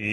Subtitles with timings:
[0.00, 0.04] Yo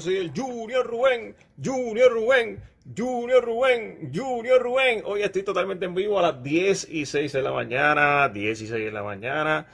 [0.00, 2.58] soy el Junior Rubén, Junior Rubén,
[2.96, 5.02] Junior Rubén, Junior Rubén.
[5.04, 8.66] Hoy estoy totalmente en vivo a las 10 y 6 de la mañana, 10 y
[8.66, 9.66] 6 de la mañana.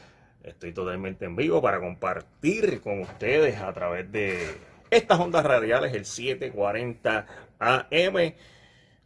[0.42, 6.04] Estoy totalmente en vivo para compartir con ustedes a través de estas ondas radiales, el
[6.04, 7.26] 740
[7.62, 8.34] AM.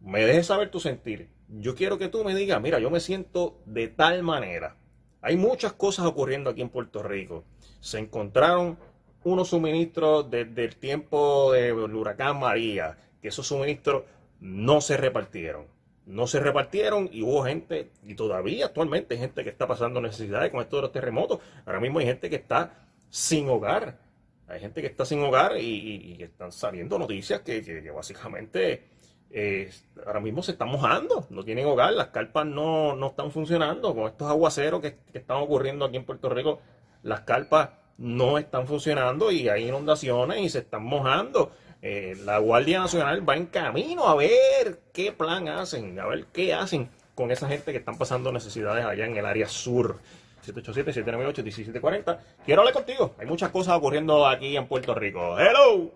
[0.00, 3.58] me dejes saber tu sentir yo quiero que tú me digas, mira, yo me siento
[3.66, 4.76] de tal manera.
[5.22, 7.44] Hay muchas cosas ocurriendo aquí en Puerto Rico.
[7.80, 8.78] Se encontraron
[9.24, 14.04] unos suministros desde el tiempo del huracán María, que esos suministros
[14.40, 15.66] no se repartieron.
[16.06, 20.50] No se repartieron y hubo gente, y todavía actualmente hay gente que está pasando necesidades
[20.50, 21.40] con esto de los terremotos.
[21.66, 23.98] Ahora mismo hay gente que está sin hogar.
[24.48, 28.88] Hay gente que está sin hogar y, están saliendo noticias que, que básicamente
[29.32, 29.70] eh,
[30.04, 33.94] ahora mismo se están mojando, no tienen hogar, las carpas no, no están funcionando.
[33.94, 36.60] Con estos aguaceros que, están ocurriendo aquí en Puerto Rico,
[37.02, 41.52] las carpas no están funcionando y hay inundaciones y se están mojando.
[41.82, 46.52] Eh, la Guardia Nacional va en camino a ver qué plan hacen, a ver qué
[46.52, 49.98] hacen con esa gente que están pasando necesidades allá en el área sur.
[50.46, 52.18] 787-798-1740.
[52.44, 53.14] Quiero hablar contigo.
[53.18, 55.38] Hay muchas cosas ocurriendo aquí en Puerto Rico.
[55.38, 55.90] Hello.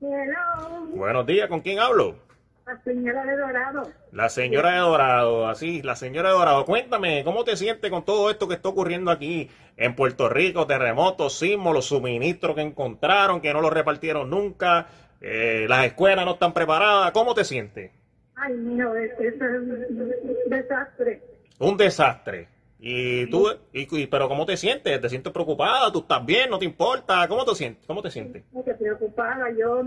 [0.00, 0.86] Hello.
[0.94, 2.25] Buenos días, ¿con quién hablo?
[2.66, 3.82] La señora de Dorado.
[4.10, 6.64] La señora de Dorado, así, la señora de Dorado.
[6.64, 10.66] Cuéntame, ¿cómo te sientes con todo esto que está ocurriendo aquí en Puerto Rico?
[10.66, 14.88] Terremotos, sismos, los suministros que encontraron, que no los repartieron nunca,
[15.20, 17.12] eh, las escuelas no están preparadas.
[17.12, 17.92] ¿Cómo te sientes?
[18.34, 21.22] Ay, mío, eso es un desastre.
[21.60, 22.48] Un desastre.
[22.80, 25.00] Y tú, y, pero ¿cómo te sientes?
[25.00, 25.92] ¿Te sientes preocupada?
[25.92, 26.50] ¿Tú estás bien?
[26.50, 27.28] ¿No te importa?
[27.28, 27.86] ¿Cómo te sientes?
[27.86, 28.42] ¿Cómo te sientes?
[28.52, 29.52] Estoy preocupada.
[29.56, 29.84] Yo,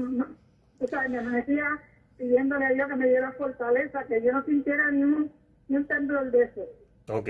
[0.79, 1.77] o sea, me decía
[2.19, 5.31] pidiéndole a Dios que me diera fortaleza, que yo no sintiera ni un,
[5.69, 6.61] ni un temblor de eso.
[7.07, 7.29] Ok,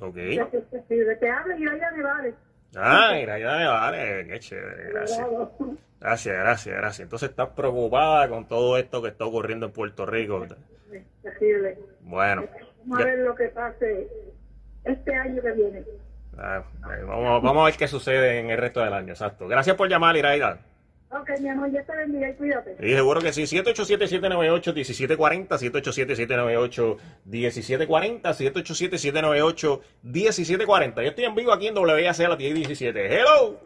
[0.00, 0.14] ok.
[0.14, 0.46] De
[0.88, 2.34] que, de que hable y vaya Nevades.
[2.76, 5.26] Ah, mira, ya Nevades, qué chévere, gracias.
[6.00, 7.00] Gracias, gracias, gracias.
[7.00, 10.46] Entonces estás preocupada con todo esto que está ocurriendo en Puerto Rico.
[11.22, 11.78] Terrible.
[12.02, 12.44] Bueno.
[12.84, 14.08] Vamos a ver lo que pase
[14.84, 15.84] este año que viene.
[16.36, 19.48] Ah, vamos, vamos a ver qué sucede en el resto del año, exacto.
[19.48, 20.60] Gracias por llamar, Iraida.
[21.10, 22.76] Ok, mi amor, ya te bendiga y cuídate.
[22.78, 23.44] Sí, seguro que sí.
[23.44, 25.48] 787-798-1740,
[27.24, 28.20] 787-798-1740,
[30.04, 30.96] 787-798-1740.
[30.96, 33.06] Yo estoy en vivo aquí en WAC a las 1017.
[33.06, 33.58] ¡Hello!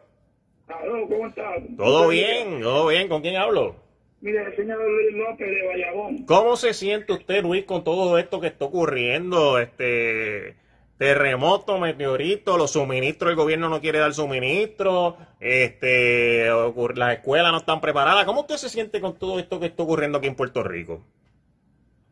[0.68, 1.60] Hello, ¿cómo estás?
[1.76, 3.08] Todo bien, todo bien.
[3.08, 3.74] ¿Con quién hablo?
[4.20, 6.24] Mira, el señor Luis López de Bayamón.
[6.26, 9.58] ¿Cómo se siente usted, Luis, con todo esto que está ocurriendo?
[9.58, 10.54] Este
[11.02, 16.46] terremoto, meteorito, los suministros, el gobierno no quiere dar suministro, este,
[16.94, 18.24] las escuelas no están preparadas.
[18.24, 21.04] ¿Cómo usted se siente con todo esto que está ocurriendo aquí en Puerto Rico?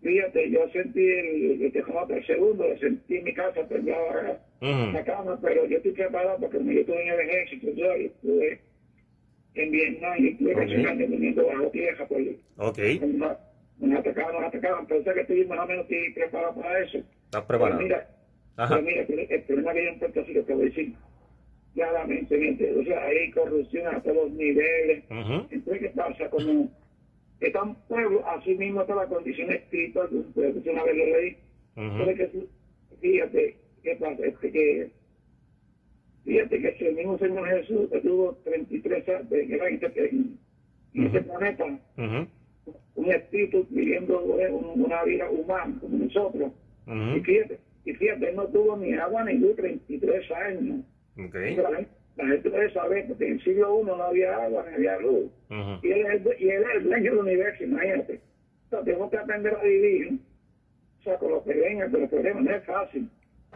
[0.02, 3.60] Fíjate, yo sentí el, el segundo, lo sentí en mi casa,
[4.60, 8.60] en la cama, pero yo estoy preparado porque yo estuve en el ejército, yo estuve
[9.54, 11.06] en Vietnam y estuve okay.
[11.06, 12.26] viniendo bajo tierra, pues,
[12.56, 12.98] okay.
[13.04, 13.38] una,
[13.78, 16.98] una atacaban, nos atacaban, pero sé que estoy más o menos estoy preparado para eso.
[16.98, 17.78] ¿Estás preparado?
[17.78, 18.19] Pero mira,
[18.68, 20.94] pero mira, el problema que hay en Puerto Rico, te voy a decir,
[21.74, 25.04] claramente, o sea, hay corrupción a todos los niveles.
[25.08, 26.28] Entonces, ¿qué pasa?
[26.30, 26.70] Como
[27.40, 31.06] está un pueblo, así mismo está la condición espiritual de un pueblo, una vez lo
[31.06, 31.36] leí.
[31.76, 32.46] Entonces, que,
[33.00, 34.26] fíjate, ¿qué pasa?
[34.26, 34.90] Este, que,
[36.24, 41.64] fíjate que el mismo Señor Jesús tuvo 33 años en, este, en ese planeta,
[42.94, 46.52] un espíritu viviendo una vida humana como nosotros.
[46.86, 50.84] Y fíjate, y fíjate, no tuvo ni agua ni luz 33 años.
[51.28, 51.56] Okay.
[51.56, 55.30] La, gente debe saber, porque en el siglo I no había agua ni había luz.
[55.82, 58.20] y, él es, y él es el dueño del universo, imagínate.
[58.64, 60.18] Entonces, tenemos que aprender a vivir,
[61.00, 63.08] o sea, con los problemas, con los problemas no es fácil.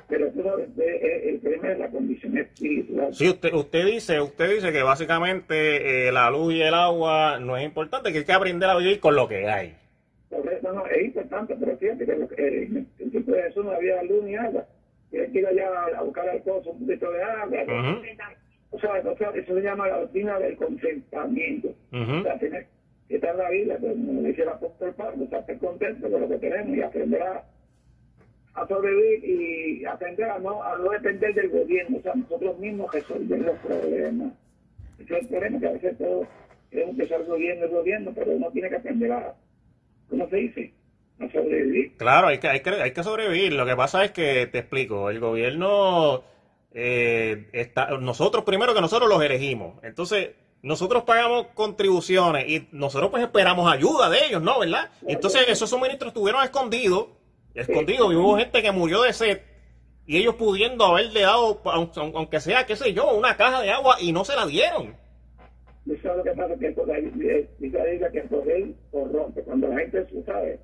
[0.09, 3.15] Pero eso el problema es la condición espiritual.
[3.15, 7.57] Sí, usted, usted dice, usted dice que básicamente eh, la luz y el agua no
[7.57, 9.77] es importante, que hay que aprender a vivir con lo que hay.
[10.35, 14.03] Correcto, no, es importante, pero fíjate que eh, en el tiempo de eso no había
[14.03, 14.67] luz ni agua
[15.15, 17.59] tiene que ir allá a buscar al pozo un poquito de agua.
[18.71, 21.69] o, sea, o, sea, eso se llama la doctrina del contentamiento.
[21.93, 22.67] O sea, tiene
[23.09, 26.21] que estar la vida, pues, como dice el apóstol Pablo, o sea, estar contento con
[26.21, 27.45] lo que tenemos y aprender a,
[28.55, 32.93] a sobrevivir y aprender a no, a no depender del gobierno, o sea, nosotros mismos
[32.93, 34.33] resolver los problemas.
[34.99, 36.27] Ese es el problema que a veces todos
[36.71, 39.35] queremos que sea el gobierno, el gobierno, pero uno tiene que aprender a,
[40.15, 40.75] ¿cómo se dice?
[41.33, 41.97] sobrevivir.
[41.97, 43.53] Claro, hay que, hay, que, hay que sobrevivir.
[43.53, 46.23] Lo que pasa es que, te explico, el gobierno,
[46.73, 49.83] eh, está, nosotros primero que nosotros los elegimos.
[49.83, 50.31] Entonces,
[50.63, 54.59] nosotros pagamos contribuciones y nosotros pues esperamos ayuda de ellos, ¿no?
[54.59, 54.91] ¿Verdad?
[55.07, 57.09] Entonces, esos suministros estuvieron escondidos,
[57.55, 59.41] escondidos, y hubo gente que murió de sed.
[60.07, 64.13] Y ellos pudiendo haberle dado, aunque sea, qué sé yo, una caja de agua y
[64.13, 64.97] no se la dieron.
[65.87, 66.57] ¿Sabes lo que pasa?
[66.57, 67.51] Que el poder,
[68.13, 69.43] que corrompe.
[69.43, 70.59] Cuando la gente sabe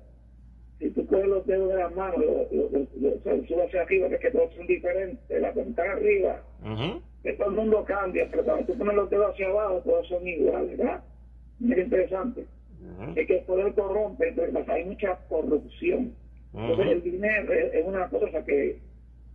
[0.81, 2.47] si tú coges los dedos de las manos, lo,
[3.47, 6.41] subes hacia arriba, que, es que todos son diferentes, la cuenta arriba,
[7.21, 10.27] que todo el mundo cambia, pero cuando tú pones los dedos hacia abajo, todos son
[10.27, 11.03] iguales, ¿verdad?
[11.69, 12.47] Es interesante.
[13.15, 16.15] Es que el poder corrompe, entonces hay mucha corrupción.
[16.51, 18.79] Entonces el dinero es, una cosa que,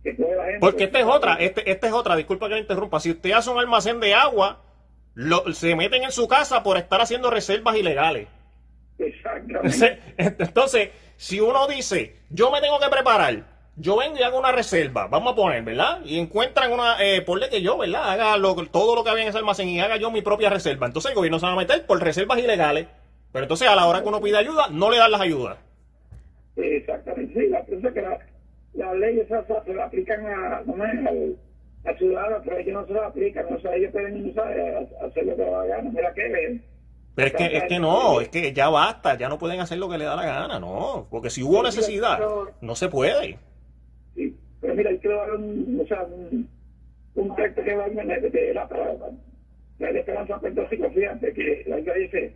[0.03, 0.59] que toda la gente...
[0.59, 3.49] Porque esta es otra, este, esta es otra, disculpa que me interrumpa, si usted hace
[3.49, 4.66] un almacén de agua,
[5.17, 8.27] lo, se meten en su casa por estar haciendo reservas ilegales.
[8.99, 9.99] Exactamente.
[10.17, 13.43] Entonces, si uno dice, yo me tengo que preparar,
[13.75, 16.01] yo vengo y hago una reserva, vamos a poner, ¿verdad?
[16.05, 18.11] Y encuentran una, eh, ponle que yo, ¿verdad?
[18.11, 18.35] Haga
[18.71, 20.85] todo lo que había en ese almacén y haga yo mi propia reserva.
[20.85, 22.85] Entonces el gobierno se va a meter por reservas ilegales,
[23.31, 25.57] pero entonces a la hora que uno pide ayuda, no le dan las ayudas.
[26.55, 28.19] Exactamente, sí, la cosa es que las
[28.73, 31.35] la leyes se la aplican a, no al,
[31.85, 35.43] al ciudadano, pero ellos no se la aplican, o sea, ellos pueden hacer lo que
[35.43, 36.61] va a ganar, mira que
[37.17, 39.89] pero es que, es que no, es que ya basta, ya no pueden hacer lo
[39.89, 41.07] que le da la gana, no.
[41.09, 42.19] Porque si hubo necesidad,
[42.61, 43.39] no se puede.
[44.13, 46.47] Sí, pero mira, hay que dar un, o sea, un,
[47.15, 49.07] un texto que va a de la palabra.
[49.79, 52.35] La esperanza Puerto Rico, fíjate que la iglesia dice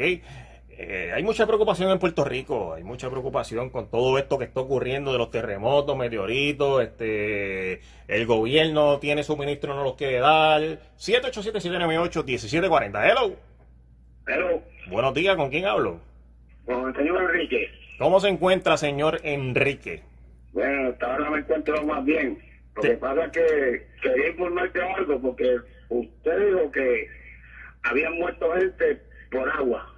[0.78, 4.60] eh, hay mucha preocupación en Puerto Rico, hay mucha preocupación con todo esto que está
[4.60, 10.60] ocurriendo de los terremotos, meteoritos, este, el gobierno tiene suministro, no los quiere dar.
[10.98, 13.10] 787-798-1740.
[13.10, 13.36] Hello.
[14.26, 14.62] Hello.
[14.88, 16.00] Buenos días, ¿con quién hablo?
[16.66, 17.70] Con el señor Enrique.
[17.98, 20.02] ¿Cómo se encuentra, señor Enrique?
[20.52, 22.38] Bueno, hasta ahora me encuentro más bien.
[22.76, 27.08] Lo que pasa es que quería informarte algo, porque usted dijo que
[27.82, 29.94] habían muerto gente por agua.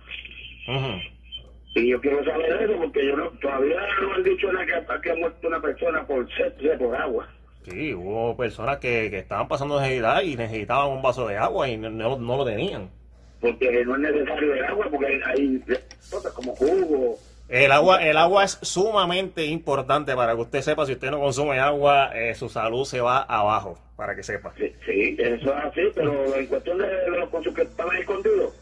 [1.75, 5.11] Y yo quiero saber eso, porque yo no, todavía no han dicho nada que, que
[5.11, 7.29] ha muerto una persona por sed, por agua.
[7.63, 11.77] Sí, hubo personas que, que estaban pasando necesidad y necesitaban un vaso de agua y
[11.77, 12.91] no, no, lo tenían.
[13.41, 15.63] Porque no es necesario el agua, porque hay
[16.11, 20.93] cosas como jugo, el agua, el agua es sumamente importante para que usted sepa, si
[20.93, 24.53] usted no consume agua, eh, su salud se va abajo, para que sepa.
[24.59, 28.53] Sí, sí eso es así, pero en cuestión de, los consumos que están ahí escondidos,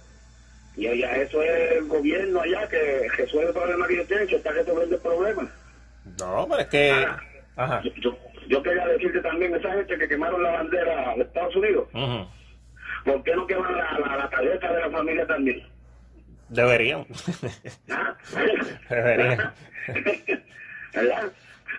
[0.76, 4.36] y allá eso es el gobierno allá que resuelve el problema que yo tengo, que
[4.36, 5.52] está resolviendo el problema.
[6.20, 6.90] No, pero es que...
[6.90, 7.20] Ah,
[7.56, 7.82] Ajá.
[8.02, 8.14] Yo,
[8.48, 11.88] yo, quería decirte también, esa gente que quemaron la bandera de Estados Unidos,
[13.04, 15.62] ¿por qué no queman la, la, la cabeza de la familia también?
[16.48, 17.06] Deberían.
[18.90, 19.52] Deberían.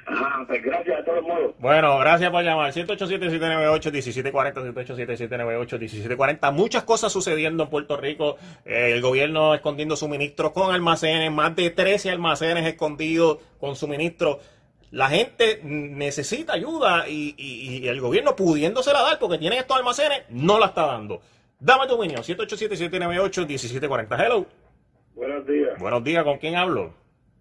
[0.07, 1.55] Ah, pues gracias a todos modos.
[1.57, 2.71] Bueno, gracias por llamar.
[2.73, 6.53] 187-798-1740, 187-798-1740.
[6.53, 8.37] Muchas cosas sucediendo en Puerto Rico.
[8.65, 14.37] Eh, el gobierno escondiendo suministros con almacenes, más de 13 almacenes escondidos con suministros.
[14.95, 20.23] La gente necesita ayuda y, y, y el gobierno pudiéndosela dar porque tiene estos almacenes,
[20.29, 21.19] no la está dando.
[21.59, 24.25] Dame tu opinión, 787-798-1740.
[24.25, 24.45] Hello.
[25.13, 25.77] Buenos días.
[25.79, 26.93] Buenos días, ¿con quién hablo?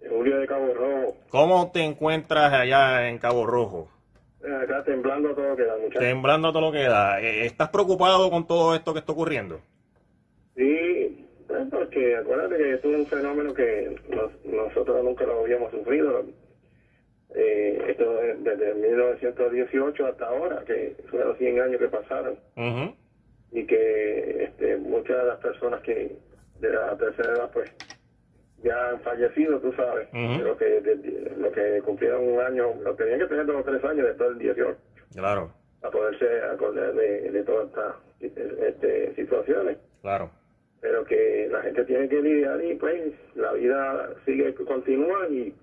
[0.09, 1.17] Julio de Cabo Rojo.
[1.29, 3.89] ¿Cómo te encuentras allá en Cabo Rojo?
[4.45, 6.01] Eh, acá temblando todo lo que da, muchachos.
[6.01, 7.21] Temblando todo lo que da.
[7.21, 9.61] Eh, ¿Estás preocupado con todo esto que está ocurriendo?
[10.57, 13.95] Sí, pues, porque acuérdate que esto es un fenómeno que
[14.43, 16.25] nosotros nunca lo habíamos sufrido.
[17.35, 22.39] Eh, esto desde 1918 hasta ahora, que son los 100 años que pasaron.
[23.51, 26.17] Y que este, muchas de las personas que
[26.61, 27.71] de la tercera edad, pues
[28.63, 30.81] ya han fallecido, tú sabes, lo que
[31.37, 34.77] lo que cumplieron un año, lo tenían que tener dos tres años después del 18.
[35.15, 35.53] Claro.
[35.83, 39.77] A poderse acordar de, de todas estas este, situaciones.
[40.01, 40.31] Claro.
[40.81, 45.55] Pero que la gente tiene que lidiar y pues la vida sigue, continúa y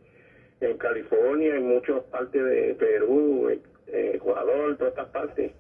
[0.61, 3.49] en California, en muchas partes de Perú,
[3.87, 5.51] Ecuador, todas estas partes,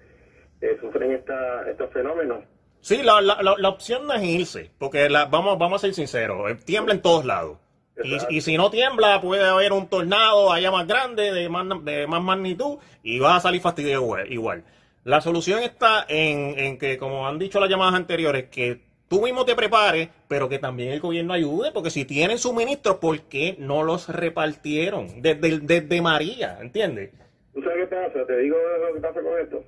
[0.61, 2.43] eh, sufren esta, estos fenómenos
[2.81, 6.49] Sí, la, la, la, opción no es irse, porque la, vamos, vamos a ser sinceros,
[6.49, 7.59] eh, tiembla en todos lados.
[8.03, 12.07] Y, y, si no tiembla, puede haber un tornado allá más grande, de más, de
[12.07, 14.63] más magnitud, y va a salir fastidio igual.
[15.03, 18.81] La solución está en, en, que, como han dicho las llamadas anteriores, que
[19.11, 23.19] tú mismo te prepares, pero que también el gobierno ayude, porque si tienen suministros, ¿por
[23.29, 26.57] qué no los repartieron desde, desde María?
[26.59, 27.11] ¿Entiendes?
[27.53, 28.25] ¿Tú sabes qué pasa?
[28.25, 29.63] Te digo lo que pasa con esto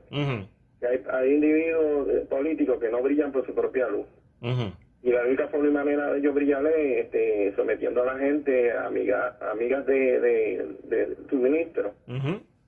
[0.85, 4.05] hay, individuos eh, políticos que no brillan por su propia luz.
[5.01, 8.71] Y la única forma y manera de ellos brillar es este, sometiendo a la gente,
[8.71, 10.19] amigas amigas de,
[10.83, 11.93] de, suministro.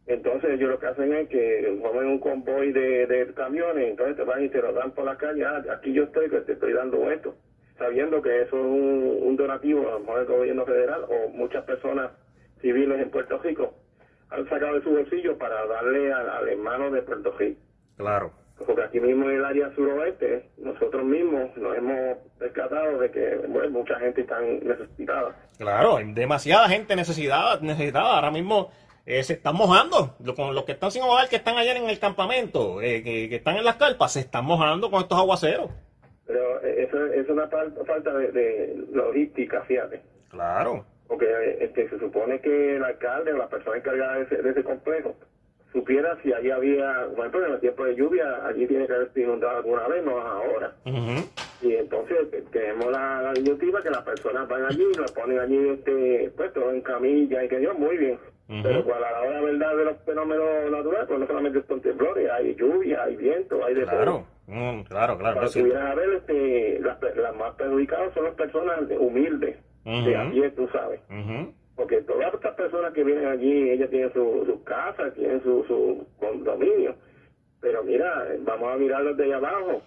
[0.08, 4.44] Entonces ellos lo que hacen es que formen un convoy de, camiones, entonces te van
[4.44, 7.10] y te lo dan por la calle, ah, aquí yo estoy, que te estoy dando
[7.10, 7.36] esto,
[7.78, 12.12] sabiendo que eso es un, donativo, a lo mejor del gobierno federal o muchas personas
[12.62, 13.74] civiles en Puerto Rico
[14.30, 17.60] han sacado de su bolsillo para darle al hermano de Puerto Rico.
[17.98, 18.32] Claro.
[18.66, 23.70] Porque aquí mismo en el área suroeste, nosotros mismos nos hemos percatado de que bueno,
[23.72, 25.36] mucha gente está necesitada.
[25.58, 28.16] Claro, demasiada gente necesitada, necesitada.
[28.16, 28.72] Ahora mismo
[29.06, 30.16] eh, se están mojando.
[30.36, 33.58] Con los que están sin hogar, que están allá en el campamento, eh, que, están
[33.58, 35.70] en las carpas, se están mojando con estos aguaceros.
[36.26, 40.02] Pero eh, eso es una falta de, logística, fíjate.
[40.30, 40.86] Claro.
[41.08, 45.16] Porque este, se supone que el alcalde o la persona encargada de ese complejo
[45.72, 49.12] supiera si allí había, por ejemplo, en el tiempo de lluvia, allí tiene que haber
[49.14, 50.74] inundado alguna vez, no ahora.
[51.62, 52.18] Y entonces
[52.52, 57.44] tenemos la, la que las personas van allí, lo ponen allí este, puesto en camilla
[57.44, 58.18] y que yo, muy bien.
[58.48, 62.56] Pero a la hora verdad de los fenómenos naturales, pues no solamente son temblores, hay
[62.56, 64.26] lluvia, hay viento, hay de claro.
[64.48, 68.82] Mm, claro, claro, Para que a ver, este, las, las más perjudicadas son las personas
[69.00, 71.02] humildes, de a pie, tú sabes.
[71.76, 76.08] Porque todas estas personas que vienen allí, ellas tienen sus su casas, tienen su, su
[76.20, 76.96] condominio,
[77.60, 79.82] pero mira, vamos a mirarlos de allá abajo,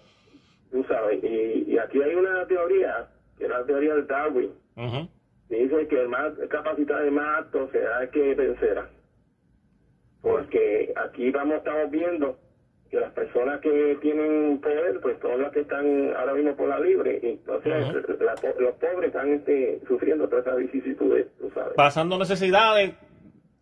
[0.69, 4.51] tú sabes, y, aquí hay una teoría, que es la teoría de Darwin,
[5.49, 8.89] dice que el más capacitado y más apto será el que vencerá,
[10.21, 12.37] porque aquí vamos, estamos viendo
[12.89, 16.79] que las personas que tienen poder, pues todas las que están ahora mismo por la
[16.79, 17.71] libre, entonces
[18.19, 21.73] la, los pobres están este, sufriendo todas esas vicisitudes, tú sabes.
[21.75, 22.93] Pasando necesidades.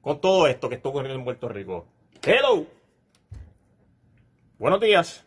[0.00, 1.86] con todo esto que está ocurriendo en Puerto Rico?
[2.22, 2.66] Hello.
[4.58, 5.26] Buenos días.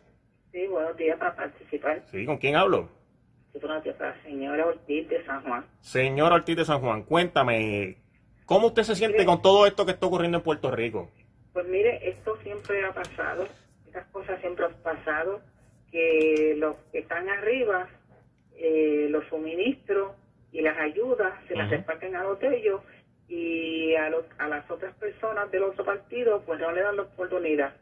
[0.52, 2.04] Sí, buenos días para participar.
[2.10, 2.88] Sí, ¿con quién hablo?
[3.52, 5.66] Sí, buenos días para la señora Ortiz de San Juan.
[5.80, 7.98] Señora Ortiz de San Juan, cuéntame,
[8.46, 11.10] ¿cómo usted se siente con todo esto que está ocurriendo en Puerto Rico?
[11.54, 13.46] Pues mire, esto siempre ha pasado,
[13.86, 15.40] estas cosas siempre han pasado,
[15.90, 17.88] que los que están arriba,
[18.56, 20.16] eh, los suministros
[20.50, 22.80] y las ayudas se las reparten a los de ellos
[23.28, 27.02] y a, los, a las otras personas del otro partido pues no le dan la
[27.02, 27.72] oportunidad.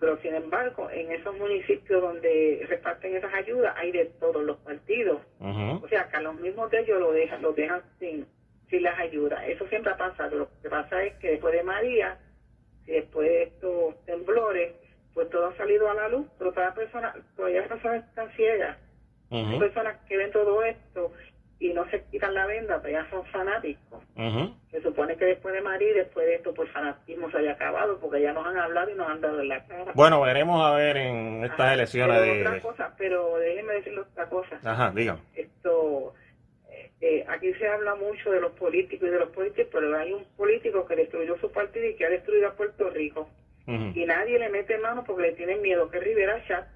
[0.00, 5.20] Pero sin embargo, en esos municipios donde reparten esas ayudas hay de todos los partidos.
[5.40, 8.26] O sea, que a los mismos de ellos lo dejan, lo dejan sin,
[8.70, 9.42] sin las ayudas.
[9.46, 10.36] Eso siempre ha pasado.
[10.38, 12.18] Lo que pasa es que después de María,
[12.86, 14.72] y después de estos temblores,
[15.14, 18.76] pues todo ha salido a la luz, pero cada persona, todavía las personas están ciegas.
[19.30, 21.12] Hay personas que ven todo esto
[21.58, 24.04] y no se quitan la venda, pero ya son fanáticos.
[24.70, 28.20] Se supone que después de María, después de esto, pues fanatismo se haya acabado, porque
[28.20, 29.92] ya nos han hablado y nos han dado en la cara.
[29.94, 32.46] Bueno, veremos a ver en estas elecciones pero de...
[32.46, 34.60] Otra cosa, pero déjenme decirle otra cosa.
[34.62, 35.16] Ajá, diga.
[35.34, 36.14] Esto,
[37.00, 40.24] eh, aquí se habla mucho de los políticos y de los políticos, pero hay un
[40.36, 43.28] político que destruyó su partido y que ha destruido a Puerto Rico.
[43.68, 46.68] Y nadie le mete mano porque le tienen miedo, que es Rivera Chat.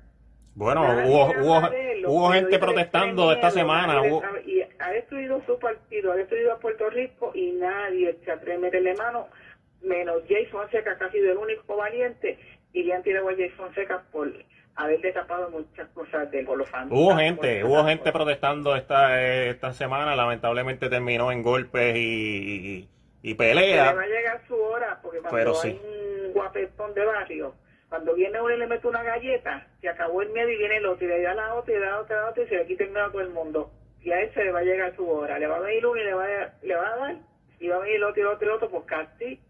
[0.57, 1.61] Bueno, hubo, hubo,
[2.09, 4.03] hubo gente protestando esta semana.
[4.03, 4.25] Hubo...
[4.45, 8.59] Y ha destruido su partido, ha destruido a Puerto Rico y nadie se atreve a
[8.59, 9.29] meterle mano,
[9.83, 12.39] menos Jason Seca, que ha sido el único valiente,
[12.73, 14.29] y le han tirado a Jason Seca por
[14.77, 20.89] haber destapado muchas cosas de los Hubo gente, hubo gente protestando esta, esta semana, lamentablemente
[20.89, 22.89] terminó en golpes y,
[23.23, 23.91] y, peleas.
[23.91, 25.81] le va a llegar su hora, porque cuando hay
[26.25, 27.55] un guapetón de barrio
[27.91, 30.87] cuando viene uno y le mete una galleta, se acabó el miedo y viene el
[30.87, 32.85] otro, y le da la otra, y le da otra, otra, y se le quita
[32.85, 33.73] el miedo a todo el mundo.
[34.01, 35.41] Y a ese le va a llegar su hora.
[35.41, 37.17] Le va a venir uno y le va a, le va a dar,
[37.59, 39.41] y va a venir el otro y el otro y el otro, porque así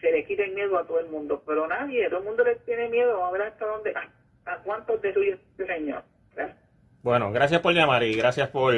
[0.00, 1.42] se le quita el miedo a todo el mundo.
[1.44, 3.18] Pero nadie, todo el mundo le tiene miedo.
[3.18, 3.92] Vamos a ver hasta dónde,
[4.46, 5.00] hasta cuántos
[5.56, 6.04] señor.
[7.02, 8.74] Bueno, gracias por llamar y gracias por,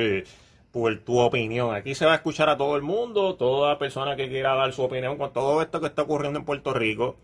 [0.73, 1.75] por tu opinión.
[1.75, 4.83] Aquí se va a escuchar a todo el mundo, toda persona que quiera dar su
[4.83, 7.17] opinión con todo esto que está ocurriendo en Puerto Rico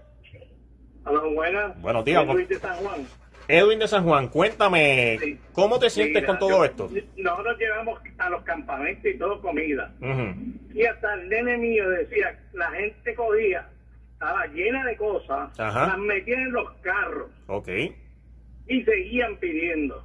[1.07, 1.81] Hola, buenas.
[1.81, 2.23] Buenos días.
[2.23, 3.07] Edwin de San Juan.
[3.47, 6.89] Edwin de San Juan, cuéntame, ¿cómo te sientes con todo esto?
[7.15, 9.93] Nosotros llevamos a los campamentos y todo comida.
[10.73, 13.69] Y hasta el nene mío decía, la gente cogía,
[14.13, 17.31] estaba llena de cosas, las metían en los carros.
[17.47, 17.69] Ok.
[18.67, 20.03] Y seguían pidiendo.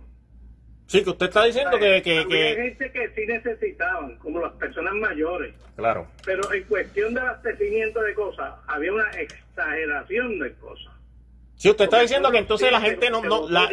[0.86, 2.02] Sí, que usted está diciendo que...
[2.02, 5.56] que, Había gente que sí necesitaban, como las personas mayores.
[5.74, 6.06] Claro.
[6.24, 10.91] Pero en cuestión de abastecimiento de cosas, había una exageración de cosas.
[11.62, 13.70] Sí, usted está diciendo que entonces la gente no, no la,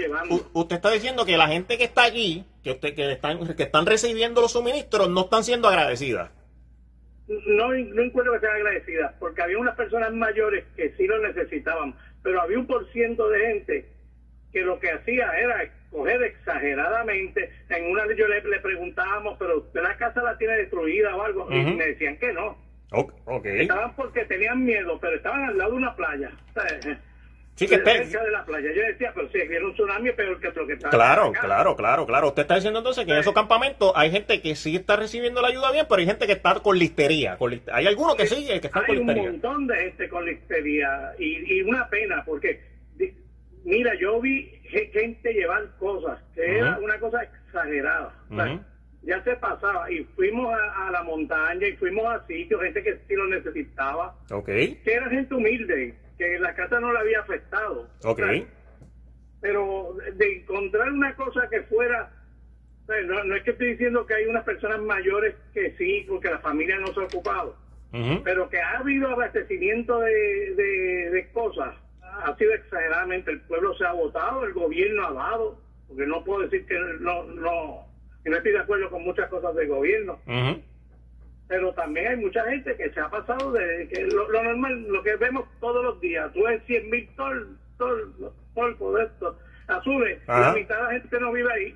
[0.54, 3.88] usted está diciendo que la gente que está allí, que usted que están que están
[3.88, 6.30] recibiendo los suministros no están siendo agradecidas.
[7.28, 11.95] No, no encuentro que sean agradecidas, porque había unas personas mayores que sí lo necesitaban,
[12.21, 13.89] pero había un por ciento de gente
[14.54, 17.49] que lo que hacía era escoger exageradamente.
[17.69, 21.52] En una yo le, le preguntábamos, pero usted la casa la tiene destruida o algo,
[21.52, 22.56] y me decían que no.
[23.25, 23.62] Okay.
[23.62, 26.32] Estaban porque tenían miedo, pero estaban al lado de una playa.
[27.60, 28.06] Sí, que esté.
[28.06, 28.69] cerca de la playa.
[28.74, 32.06] Yo decía, pero si viene un tsunami, peor que lo que está Claro, claro, claro,
[32.06, 32.28] claro.
[32.30, 35.50] Usted está diciendo entonces que en esos campamentos hay gente que sí está recibiendo la
[35.50, 37.38] ayuda bien, pero hay gente que está con listería.
[37.38, 39.32] Con Hay algunos que sí, que están con Hay un listería.
[39.32, 42.62] montón de gente con listeria y, y una pena porque,
[43.65, 48.13] mira, yo vi ge- gente llevar cosas que era una cosa exagerada.
[48.32, 48.63] O sea, Ujú.
[49.02, 52.95] Ya se pasaba y fuimos a, a la montaña y fuimos a sitios, gente que
[53.08, 57.89] sí lo necesitaba, Ok, que era gente humilde, que la casa no le había afectado.
[58.03, 58.12] ok.
[58.12, 58.43] O sea,
[59.41, 62.12] pero de encontrar una cosa que fuera
[63.05, 66.39] no, no es que estoy diciendo que hay unas personas mayores que sí porque la
[66.39, 67.55] familia no se ha ocupado
[68.23, 73.86] pero que ha habido abastecimiento de, de, de cosas ha sido exageradamente el pueblo se
[73.86, 77.88] ha votado el gobierno ha dado porque no puedo decir que no no
[78.23, 80.19] que no estoy de acuerdo con muchas cosas del gobierno.
[81.49, 85.03] Pero también hay mucha gente que se ha pasado de que lo, lo normal, lo
[85.03, 88.13] que vemos todos los días, tú ves 100 mil tol, tol,
[88.53, 90.49] tolpo de esto, Ajá.
[90.49, 91.75] la mitad de la gente no vive ahí.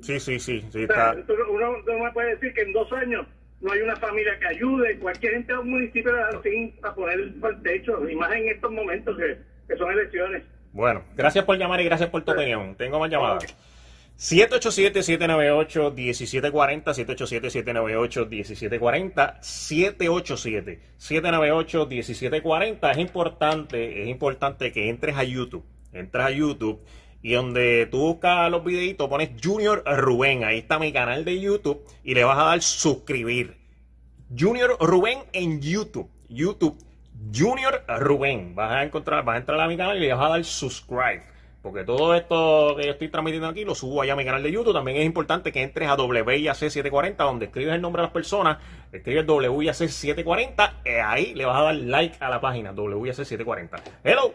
[0.00, 1.34] Sí, sí, sí, sí, O sea, está.
[1.48, 3.26] uno no me puede decir que en dos años
[3.60, 7.32] no hay una familia que ayude, cualquier gente de un municipio le sin a poner
[7.40, 10.42] por el techo, y más en estos momentos que, que son elecciones.
[10.72, 12.74] Bueno, gracias por llamar y gracias por tu opinión.
[12.74, 13.56] Tengo más llamadas.
[14.18, 19.40] 787-798-1740, 787-798-1740,
[20.98, 22.90] 787-798-1740.
[22.90, 25.64] Es importante, es importante que entres a YouTube.
[25.92, 26.80] Entras a YouTube
[27.24, 30.44] y donde tú buscas los videitos pones Junior Rubén.
[30.44, 33.56] Ahí está mi canal de YouTube y le vas a dar suscribir.
[34.38, 36.10] Junior Rubén en YouTube.
[36.28, 36.76] YouTube.
[37.34, 38.54] Junior Rubén.
[38.54, 41.22] Vas a encontrar, vas a entrar a mi canal y le vas a dar subscribe.
[41.64, 44.52] Porque todo esto que yo estoy transmitiendo aquí lo subo allá a mi canal de
[44.52, 44.74] YouTube.
[44.74, 48.58] También es importante que entres a WIAC740, donde escribes el nombre de las personas,
[48.92, 53.80] escribes WIAC740, y ahí le vas a dar like a la página WIAC740.
[54.04, 54.34] Hello,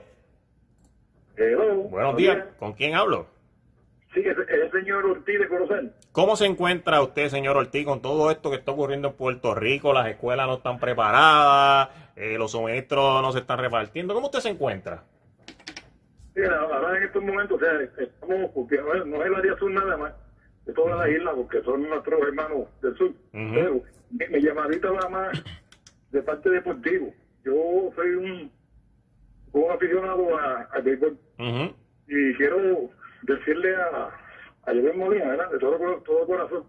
[1.38, 1.76] Hello.
[1.84, 2.46] buenos días.
[2.58, 3.28] ¿Con quién hablo?
[4.12, 5.94] Sí, es es el señor Ortiz de Corozal.
[6.12, 9.94] ¿Cómo se encuentra usted, señor Ortiz, con todo esto que está ocurriendo en Puerto Rico?
[9.94, 14.16] Las escuelas no están preparadas, eh, los suministros no se están repartiendo.
[14.16, 15.04] ¿Cómo usted se encuentra?
[16.40, 19.98] Mira, ahora en estos momentos, o sea, estamos, porque no es el área sur nada
[19.98, 20.14] más,
[20.66, 23.12] de toda la isla, porque son nuestros hermanos del sur.
[23.32, 25.44] Pero mi, mi llamadita va más
[26.12, 27.14] de parte deportivo.
[27.44, 28.52] Yo soy un,
[29.52, 31.74] un aficionado a- al béisbol Ujú,
[32.08, 32.90] y quiero
[33.24, 34.06] decirle a,
[34.64, 35.50] a Joven Molina, ¿verdad?
[35.52, 36.64] de todo, cor- todo corazón,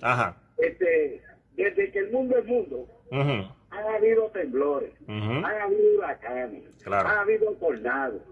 [0.00, 0.36] Ajá.
[0.56, 1.22] Este,
[1.56, 8.22] desde que el mundo es mundo, han habido temblores, han habido huracanes, han habido tornados.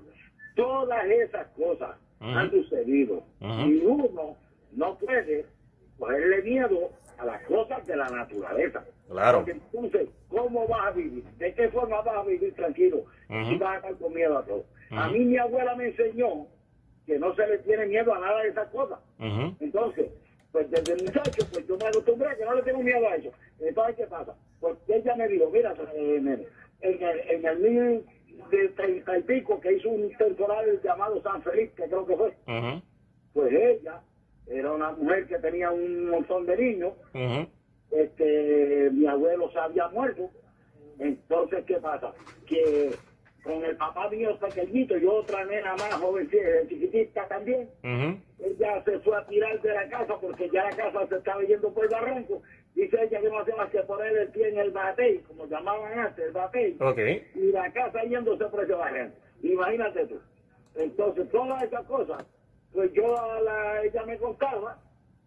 [0.57, 3.23] Todas esas cosas han sucedido.
[3.41, 4.37] Y uno
[4.73, 5.47] no puede
[5.99, 8.85] cogerle miedo a las cosas de la naturaleza.
[9.09, 9.39] Claro.
[9.39, 11.25] Porque entonces, ¿cómo vas a vivir?
[11.39, 14.65] ¿De qué forma vas a vivir tranquilo si vas a estar con miedo a todo?
[14.91, 16.47] A mí mi abuela me enseñó
[17.07, 18.99] que no se le tiene miedo a nada de esas cosas.
[19.61, 20.11] Entonces,
[20.53, 23.31] pues desde el muchacho, pues yo me acostumbré que no le tengo miedo a eso.
[23.61, 24.35] Entonces, ¿qué pasa?
[24.61, 26.47] Pues ella me dijo, mira, en el,
[26.81, 28.07] en el mil
[28.51, 32.35] de treinta y pico que hizo un temporal llamado San Felipe, que creo que fue,
[33.33, 34.01] pues ella
[34.47, 36.95] era una mujer que tenía un montón de niños,
[37.91, 40.31] este, mi abuelo se había muerto,
[40.99, 42.13] entonces, ¿qué pasa?
[42.47, 42.91] Que
[43.42, 46.29] con el papá mío pequeñito y otra nena más joven,
[46.68, 51.16] chiquitita también, ella se fue a tirar de la casa porque ya la casa se
[51.16, 52.42] estaba yendo por el barranco.
[52.74, 55.98] Dice ella que no hacía más que poner el pie en el batey, como llamaban
[55.98, 56.76] antes, el batey,
[57.35, 59.16] y la casa yéndose por ese barranco.
[59.42, 60.20] Imagínate tú.
[60.76, 62.24] Entonces, todas esas cosas,
[62.72, 64.79] pues yo a la, ella me contaba,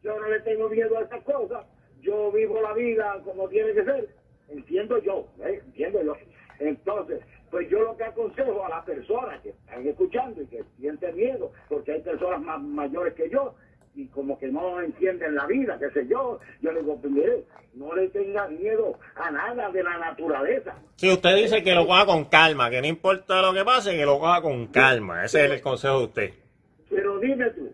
[0.02, 1.66] yo no le tengo miedo a esas cosas,
[2.02, 4.10] yo vivo la vida como tiene que ser,
[4.50, 5.62] entiendo yo, ¿eh?
[5.66, 6.16] entiendo yo.
[6.60, 7.20] Entonces,
[7.54, 11.52] pues yo lo que aconsejo a las personas que están escuchando y que sienten miedo,
[11.70, 13.54] porque hay personas más mayores que yo
[13.94, 17.44] y como que no entienden la vida, qué sé yo, yo le digo, mire,
[17.76, 20.74] no le tenga miedo a nada de la naturaleza.
[20.96, 24.04] Si usted dice que lo coja con calma, que no importa lo que pase, que
[24.04, 26.34] lo coja con calma, ese es el consejo de usted.
[26.90, 27.72] Pero dime tú,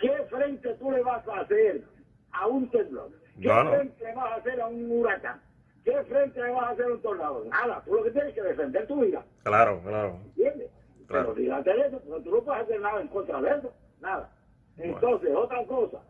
[0.00, 1.84] ¿qué frente tú le vas a hacer
[2.32, 3.12] a un temblor?
[3.40, 5.40] ¿Qué frente le vas a hacer a un huracán?
[5.84, 7.44] ¿Qué frente vas a hacer un tornado?
[7.44, 9.22] Nada, tú lo que tienes que defender tu vida.
[9.42, 10.18] Claro, claro.
[10.24, 10.70] ¿Entiendes?
[11.06, 11.34] Claro.
[11.34, 14.30] Pero fíjate eso, pero tú no puedes hacer nada en contra de eso, nada.
[14.78, 16.00] Entonces, otra cosa,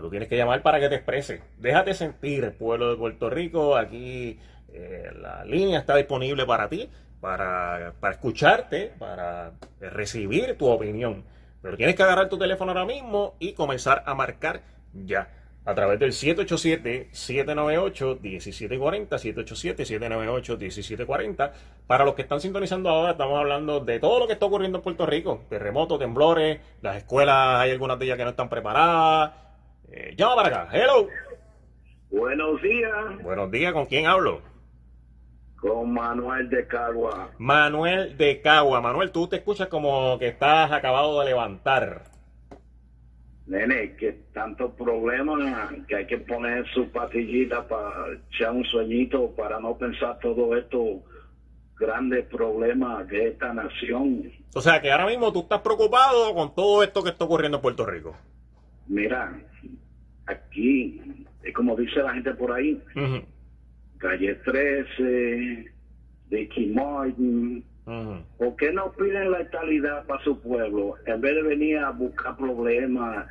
[0.00, 1.42] tú tienes que llamar para que te exprese.
[1.58, 3.76] Déjate sentir, pueblo de Puerto Rico.
[3.76, 4.38] Aquí
[4.72, 6.88] eh, la línea está disponible para ti,
[7.20, 11.24] para, para escucharte, para recibir tu opinión.
[11.60, 15.28] Pero tienes que agarrar tu teléfono ahora mismo y comenzar a marcar ya.
[15.64, 21.52] A través del 787-798-1740, 787-798-1740.
[21.86, 24.82] Para los que están sintonizando ahora, estamos hablando de todo lo que está ocurriendo en
[24.82, 25.44] Puerto Rico.
[25.48, 29.42] Terremotos, temblores, las escuelas, hay algunas de ellas que no están preparadas
[29.92, 30.68] eh, llama para acá.
[30.72, 31.06] Hello.
[32.10, 33.22] Buenos días.
[33.22, 33.74] Buenos días.
[33.74, 34.40] ¿Con quién hablo?
[35.60, 37.30] Con Manuel de Cagua.
[37.36, 38.80] Manuel de Cagua.
[38.80, 42.04] Manuel, tú te escuchas como que estás acabado de levantar.
[43.46, 49.58] Nene, que tantos problemas que hay que poner su pastillita para echar un sueñito para
[49.58, 51.02] no pensar todo esto
[51.78, 54.30] grandes problemas de esta nación.
[54.54, 57.62] O sea que ahora mismo tú estás preocupado con todo esto que está ocurriendo en
[57.62, 58.16] Puerto Rico.
[58.86, 59.40] Mira,
[60.26, 61.00] aquí,
[61.42, 62.80] es como dice la gente por ahí,
[63.98, 65.72] calle 13,
[66.30, 71.78] de Martin, ¿por qué no piden la estabilidad para su pueblo en vez de venir
[71.78, 73.26] a buscar problemas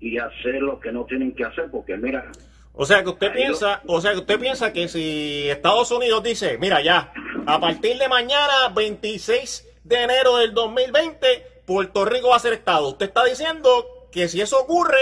[0.00, 1.70] y hacer lo que no tienen que hacer?
[1.70, 2.30] Porque mira...
[2.76, 6.58] O sea que usted piensa, o sea que usted piensa que si Estados Unidos dice,
[6.58, 7.12] mira ya,
[7.46, 11.26] a partir de mañana 26 de enero del 2020,
[11.66, 12.88] Puerto Rico va a ser Estado.
[12.88, 14.98] Usted está diciendo que si eso ocurre,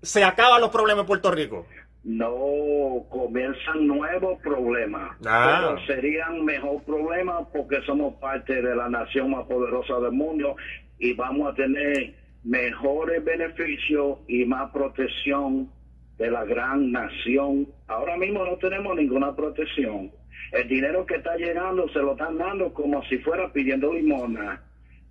[0.00, 1.66] se acaban los problemas en Puerto Rico.
[2.04, 5.16] No, comienzan nuevos problemas.
[5.24, 5.74] Ah.
[5.76, 10.56] Pero serían mejor problemas porque somos parte de la nación más poderosa del mundo
[10.98, 15.70] y vamos a tener mejores beneficios y más protección
[16.18, 17.68] de la gran nación.
[17.86, 20.10] Ahora mismo no tenemos ninguna protección.
[20.52, 24.62] El dinero que está llegando se lo están dando como si fuera pidiendo limona.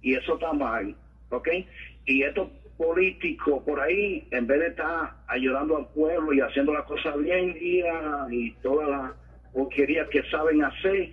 [0.02, 0.96] Y eso está mal,
[1.30, 1.48] ¿ok?
[2.06, 6.84] Y estos políticos por ahí, en vez de estar ayudando al pueblo y haciendo las
[6.86, 9.12] cosas bien día y todas las
[9.54, 11.12] porquerías que saben hacer,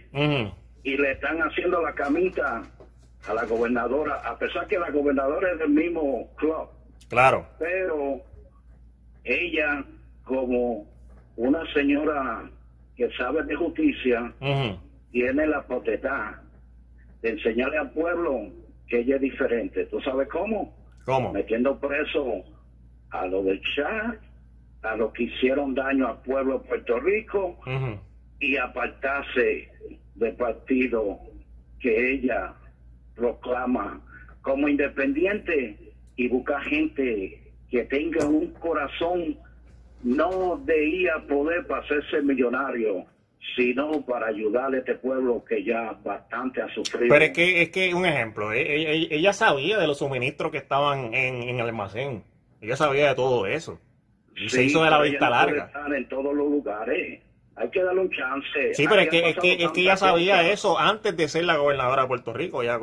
[0.83, 2.63] y le están haciendo la camita
[3.27, 6.69] a la gobernadora, a pesar que la gobernadora es del mismo club
[7.09, 7.47] Claro.
[7.59, 8.21] pero
[9.25, 9.85] ella
[10.25, 10.87] como
[11.37, 12.49] una señora
[12.97, 14.33] que sabe de justicia
[15.11, 16.37] tiene la potestad
[17.23, 18.51] de enseñarle al pueblo
[18.89, 19.85] que ella es diferente.
[19.87, 20.75] ¿Tú sabes cómo?
[21.09, 21.33] ¿Cómo?
[21.33, 22.45] Metiendo preso
[23.09, 24.21] a los del chat,
[24.83, 27.59] a los que hicieron daño al pueblo de Puerto Rico
[28.39, 29.71] y apartarse
[30.17, 31.19] del partido
[31.81, 32.53] que ella
[33.15, 34.03] proclama
[34.43, 35.79] como independiente
[36.17, 37.41] y buscar gente
[37.71, 39.39] que tenga un corazón
[40.03, 43.07] no de ir a poder para hacerse millonario,
[43.57, 47.09] sino para ayudar a este pueblo que ya bastante ha sufrido.
[47.09, 50.51] Pero es que, es que un ejemplo, e- e- e- ella sabía de los suministros
[50.53, 52.25] que estaban en, en el almacén.
[52.61, 53.81] Ella sabía de todo eso.
[54.37, 55.65] Y se Sí, hizo de la vista no larga.
[55.67, 57.21] estar en todos los lugares.
[57.57, 58.75] Hay que darle un chance.
[58.75, 60.53] Sí, pero es que, es que, es que ella sabía cosas.
[60.53, 62.63] eso antes de ser la gobernadora de Puerto Rico.
[62.63, 62.79] Ella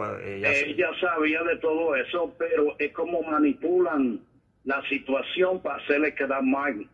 [1.00, 4.20] sabía de todo eso, pero es como manipulan
[4.66, 6.88] la situación para hacerle quedar mal.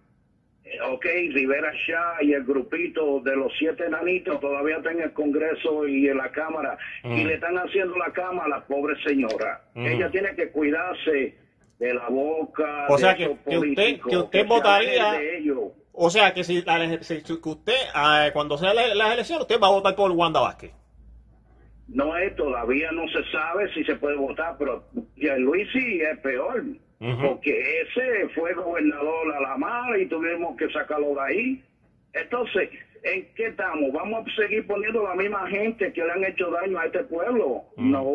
[0.92, 5.88] Ok, Rivera Shah y el grupito de los siete enanitos todavía están en el Congreso
[5.88, 7.28] y en la Cámara y Mm.
[7.28, 9.62] le están haciendo la cama a la pobre señora.
[9.74, 9.86] Mm.
[9.86, 11.36] Ella tiene que cuidarse
[11.80, 12.86] de la boca.
[12.90, 15.60] O de sea, que- que usted- que usted votaría- de ellos.
[15.94, 19.60] O sea, que si, la- si- que usted, ah, cuando sea la- las elecciones, usted
[19.62, 20.72] va a votar por Wanda Vázquez.
[21.90, 24.86] No es, todavía no se sabe si se puede votar, pero
[25.40, 26.64] Luis sí es peor,
[27.28, 31.64] Porque ese fue gobernador a la mala y tuvimos que sacarlo de ahí.
[32.14, 32.70] Entonces,
[33.04, 33.92] ¿en qué estamos?
[33.92, 37.64] ¿Vamos a seguir poniendo la misma gente que le han hecho daño a este pueblo?
[37.78, 37.92] Mm.
[37.92, 38.06] No,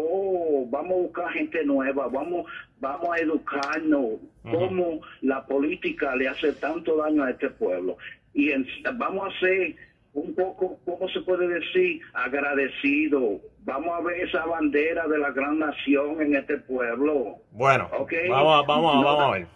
[0.70, 2.46] vamos a buscar gente nueva, vamos,
[2.78, 7.96] vamos a educarnos cómo la política le hace tanto daño a este pueblo.
[8.34, 9.74] Y en- vamos a ser
[10.16, 12.00] un poco, ¿cómo se puede decir?
[12.14, 13.38] Agradecido.
[13.64, 17.36] Vamos a ver esa bandera de la gran nación en este pueblo.
[17.52, 19.46] Bueno, vamos, a- vamos, a- No, vamos a ver.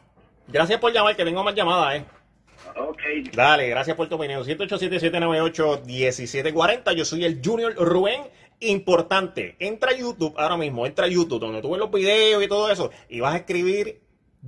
[0.48, 2.04] Gracias por llamar, que tengo más llamadas, ¿eh?
[2.76, 3.00] Ok,
[3.34, 4.44] Dale, gracias por tu opinión.
[4.44, 6.92] 787-798-1740.
[6.94, 8.20] Yo soy el Junior Rubén.
[8.62, 12.48] Importante, entra a YouTube ahora mismo, entra a YouTube, donde tú ves los videos y
[12.48, 14.00] todo eso, y vas a escribir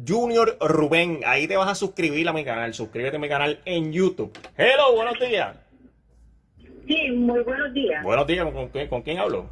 [0.07, 1.20] Junior Rubén.
[1.25, 2.75] Ahí te vas a suscribir a mi canal.
[2.75, 4.31] Suscríbete a mi canal en YouTube.
[4.59, 5.57] Hello, buenos días.
[6.87, 8.03] Sí, muy buenos días.
[8.05, 9.49] Buenos días, ¿con, quién- con quién hablo?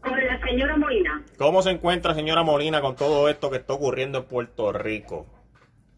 [0.00, 1.22] Con la señora Molina.
[1.38, 5.26] ¿Cómo se encuentra, señora Molina, con todo esto que está ocurriendo en Puerto Rico?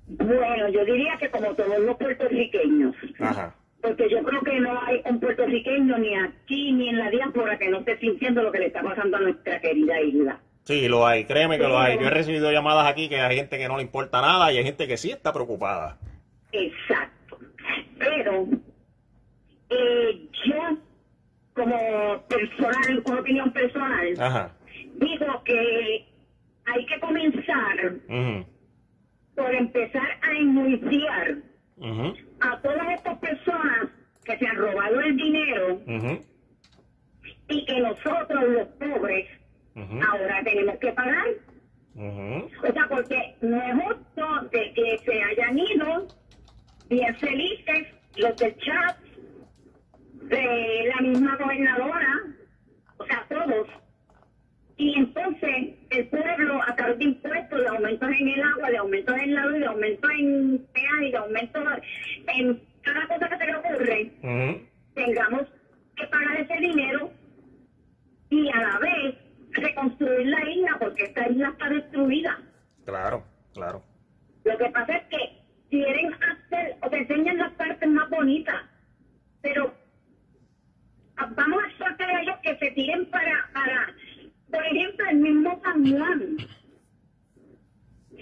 [0.07, 3.55] Bueno, yo diría que como todos los puertorriqueños, Ajá.
[3.83, 7.69] porque yo creo que no hay un puertorriqueño ni aquí ni en la diáspora que
[7.69, 10.41] no esté sintiendo lo que le está pasando a nuestra querida isla.
[10.65, 11.99] Sí, lo hay, créeme que lo hay.
[11.99, 14.65] Yo he recibido llamadas aquí que hay gente que no le importa nada y hay
[14.65, 15.99] gente que sí está preocupada.
[16.53, 17.39] Exacto.
[17.99, 18.47] Pero
[19.71, 20.79] eh, yo,
[21.55, 24.57] como personal, con opinión personal, Ajá.
[24.95, 26.07] digo que
[26.67, 27.95] hay que comenzar
[29.35, 31.39] por empezar a enjuiciar
[32.41, 33.89] a todas estas personas
[34.25, 35.81] que se han robado el dinero
[37.49, 39.27] y que nosotros los pobres
[39.77, 41.27] ahora tenemos que pagar.
[41.97, 46.07] O sea, porque no es justo de que se hayan ido
[46.89, 48.97] bien felices los del chat,
[50.29, 52.23] de la misma gobernadora,
[52.99, 53.69] o sea, todos.
[54.77, 59.17] Y entonces el pueblo, a través de impuestos, de aumentos en el agua, de aumentos
[59.17, 61.65] en la luz, de aumentos en peaje, de aumentos
[62.29, 64.13] en cada cosa que se le ocurre,
[64.95, 65.43] tengamos
[65.97, 67.11] que pagar ese dinero
[68.31, 69.15] y a la vez
[69.51, 72.39] reconstruir la isla porque esta isla está destruida.
[72.85, 73.83] Claro, claro.
[74.45, 78.63] Lo que pasa es que quieren hacer o te enseñan las partes más bonitas,
[79.43, 79.75] pero
[81.27, 83.95] vamos a exhortar a ellos que se tiren para, para,
[84.51, 86.37] por ejemplo, el mismo San Juan.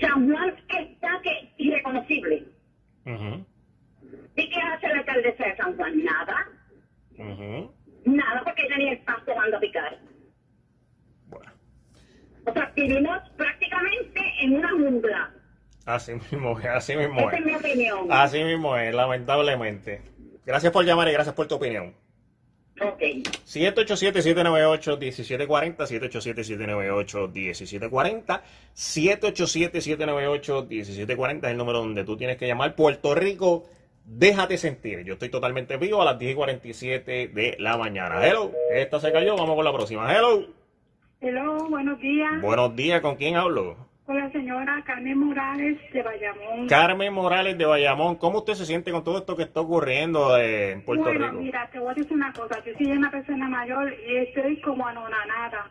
[0.00, 2.44] San Juan está que irreconocible.
[4.36, 6.04] ¿Y qué hace la alcaldesa de San Juan?
[6.04, 6.48] Nada,
[8.04, 9.98] nada, porque ella ni el pasto manda a picar.
[12.74, 15.32] vivimos prácticamente en una jungla.
[15.86, 18.08] Así mismo es, así mismo Esa es mi opinión.
[18.10, 20.02] Así mismo es, lamentablemente.
[20.44, 21.94] Gracias por llamar y gracias por tu opinión.
[22.80, 23.00] Ok.
[23.46, 28.40] 787-798-1740, 787-798-1740,
[28.74, 32.74] 787-798-1740 es el número donde tú tienes que llamar.
[32.74, 33.64] Puerto Rico,
[34.04, 35.04] déjate sentir.
[35.04, 38.26] Yo estoy totalmente vivo a las 10 y 47 de la mañana.
[38.26, 40.14] Hello, esta se cayó, vamos con la próxima.
[40.14, 40.46] Hello.
[41.20, 42.42] Hello, buenos días.
[42.42, 43.85] Buenos días, ¿con quién hablo?
[44.06, 46.68] Con la señora Carmen Morales de Bayamón.
[46.68, 50.72] Carmen Morales de Bayamón, ¿cómo usted se siente con todo esto que está ocurriendo eh,
[50.72, 51.42] en Puerto bueno, Rico?
[51.42, 52.62] mira, te voy a decir una cosa.
[52.64, 55.70] Yo soy una persona mayor y estoy como anonadada.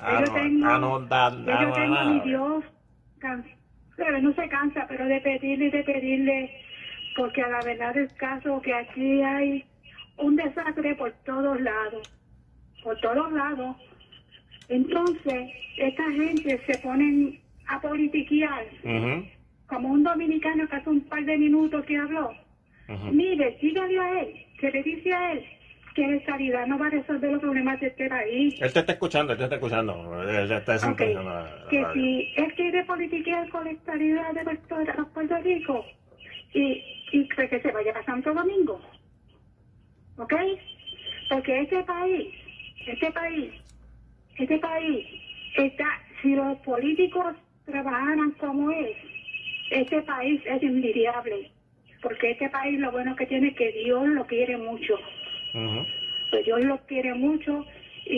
[0.00, 2.64] Ah, yo no, tengo, ah, no, da- yo tengo mi Dios,
[3.18, 3.44] can-
[3.96, 6.50] pero no se cansa, pero de pedirle y de pedirle,
[7.16, 9.64] porque a la verdad es caso que aquí hay
[10.18, 12.08] un desastre por todos lados,
[12.84, 13.76] por todos lados.
[14.68, 18.64] Entonces, esta gente se ponen a politiquear,
[19.66, 22.30] como un dominicano que hace un par de minutos que habló.
[22.88, 23.12] ujú.
[23.12, 25.44] Mire, dígale a él, que le dice a él
[25.94, 28.54] que la estabilidad no va a resolver los problemas de este país.
[28.60, 30.22] Él te está escuchando, él te está escuchando.
[30.22, 34.42] Él está Ok, sintonizando la- la que si él quiere politiquear con la estabilidad de
[34.44, 35.84] Puerto, de Puerto Rico
[36.54, 36.82] y,
[37.12, 38.80] y pues que se vaya a Santo Domingo,
[40.16, 40.34] ¿ok?
[41.28, 42.26] Porque este país,
[42.86, 43.52] este país,
[44.38, 45.06] este país
[45.56, 45.86] está,
[46.22, 47.34] si los políticos
[47.64, 48.96] trabajaran como es,
[49.70, 51.50] este país es envidiable,
[52.02, 54.98] porque este país lo bueno que tiene es que Dios lo quiere mucho
[56.30, 57.64] pues Dios los quiere mucho
[58.06, 58.16] y,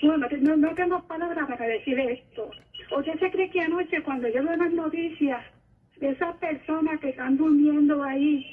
[0.00, 2.50] y bueno, no, no tengo palabras para decir esto.
[2.96, 5.40] ¿Usted se cree que anoche cuando yo veo las noticias
[5.98, 8.44] de esas personas que están durmiendo ahí?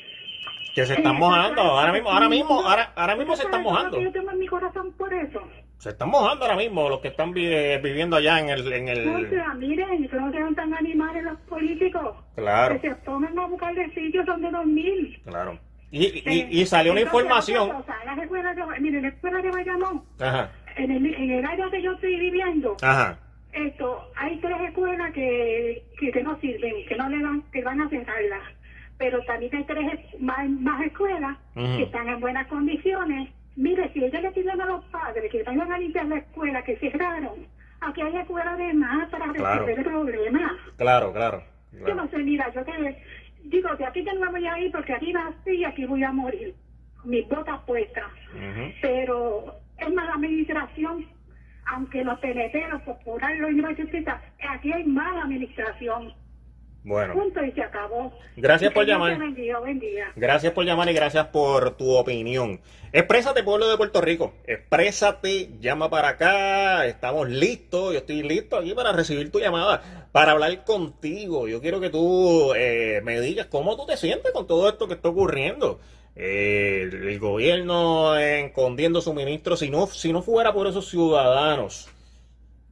[0.76, 4.00] Que se están mojando, ahora mismo, ahora mismo, ahora, ahora mismo se ¿Usted están mojando.
[4.02, 5.42] Yo tengo en mi corazón por eso.
[5.78, 8.72] Se están mojando ahora mismo los que están vi- eh, viviendo allá en el...
[8.74, 9.30] En O el...
[9.30, 12.16] sea, miren, que no sean tan animales los políticos.
[12.36, 12.80] Claro.
[12.82, 15.22] Que se pongan a buscar de sitios donde dormir.
[15.26, 15.58] Claro.
[15.92, 17.70] Y, y, Eh, y salió una información...
[17.72, 21.70] cosa, las escuelas de, miren, la escuela de Bayamón, Ajá, en el, en el área
[21.72, 23.18] que yo estoy viviendo, ajá.
[23.54, 27.82] Esto, hay tres escuelas que, que, que no sirven, que no le van, que van
[27.82, 28.44] a cerrarlas.
[29.00, 33.30] Pero también hay tres es- más, más escuelas que están en buenas condiciones.
[33.56, 36.76] Mire, si ellos le piden a los padres que vayan a limpiar la escuela que
[36.78, 37.48] cerraron,
[37.82, 39.66] aquí hay escuelas de más para Claro.
[39.66, 40.58] resolver el problema.
[40.78, 41.42] Claro, claro.
[41.72, 42.72] Yo no sé, mira, yo te
[43.46, 46.04] digo que aquí yo no me voy a ir porque aquí nací y aquí voy
[46.04, 46.54] a morir.
[47.06, 48.04] Mis botas puestas
[48.82, 51.06] pero es mala administración,
[51.68, 52.20] aunque los
[52.70, 56.14] los populares, los universitistas, aquí hay mala administración.
[56.84, 58.12] Bueno, Punto y se acabó.
[58.38, 59.18] Gracias Y por llamar.
[59.20, 62.62] bendiga, gracias por llamar y gracias por tu opinión.
[62.94, 64.34] Exprésate, pueblo de Puerto Rico.
[64.48, 66.86] Exprésate, llama para acá.
[66.86, 67.94] Estamos listos.
[67.94, 71.48] Yo estoy listo aquí para recibir tu llamada, para hablar contigo.
[71.48, 74.94] Yo quiero que tú eh, me digas cómo tú te sientes con todo esto que
[74.94, 75.80] está ocurriendo.
[76.16, 81.90] Eh, el, el gobierno escondiendo suministros, si no, si no fuera por esos ciudadanos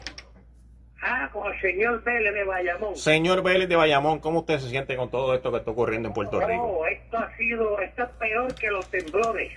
[1.04, 2.96] Ah, con el señor Vélez de Bayamón.
[2.96, 6.16] Señor Vélez de Bayamón, ¿cómo usted se siente con todo esto que está ocurriendo en
[6.16, 6.64] Puerto Rico?
[6.64, 9.52] Oh, esto ha sido, esto es peor que los temblores.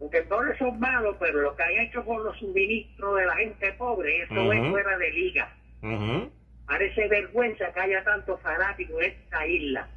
[0.00, 3.72] Los temblores son malos, pero lo que han hecho con los suministros de la gente
[3.72, 5.52] pobre, eso es fuera de liga.
[6.66, 9.88] Parece vergüenza que haya tantos fanáticos en esta isla.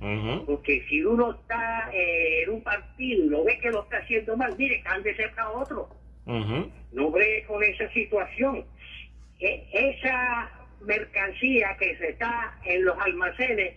[0.46, 4.38] Porque si uno está eh, en un partido y lo ve que lo está haciendo
[4.38, 5.90] mal, mire, cámbiese para otro.
[6.94, 8.66] No ve con esa situación.
[9.40, 10.50] E- esa
[10.82, 13.76] mercancía que se está en los almacenes,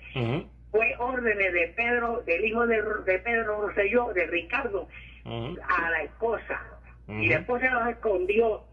[0.70, 4.88] fue órdenes de Pedro, del hijo de, de Pedro Rosselló, de Ricardo,
[5.24, 6.62] a la esposa.
[7.08, 8.64] Y la esposa los escondió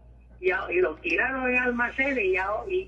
[0.42, 2.36] y, y los tiraron en almacenes y,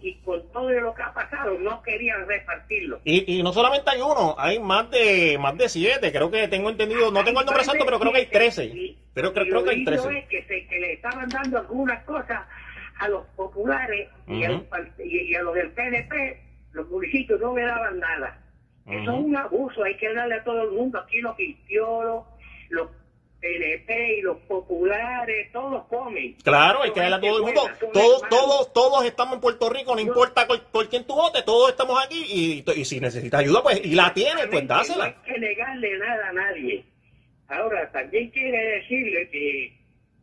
[0.03, 3.01] y, con todo lo que ha pasado no querían repartirlo.
[3.05, 6.71] Y, y no solamente hay uno, hay más de más de siete, creo que tengo
[6.71, 8.97] entendido, no tengo el nombre exacto, pero creo que hay trece.
[9.15, 10.19] Pero creo, que hay trece.
[10.19, 12.41] Es que, se, que le estaban dando algunas cosas
[12.99, 14.61] a los populares y, a,
[14.99, 16.41] y, a los del PNP,
[16.73, 18.41] los municipios no le daban nada.
[18.87, 20.99] Eso es un abuso, hay que darle a todo el mundo.
[20.99, 22.25] Aquí los cristianos,
[22.69, 22.91] los
[23.45, 26.35] PNP y los populares, todos comen.
[26.43, 27.61] Claro, hay que darle a todo el mundo.
[27.93, 32.03] Todos, todos, todos estamos en Puerto Rico, no importa por, quién tú votes, todos estamos
[32.03, 35.11] aquí y, y, si necesitas ayuda, pues, y la tienes, pues dásela.
[35.11, 36.85] No hay que negarle nada a nadie.
[37.49, 39.77] Ahora, también quiere decirle que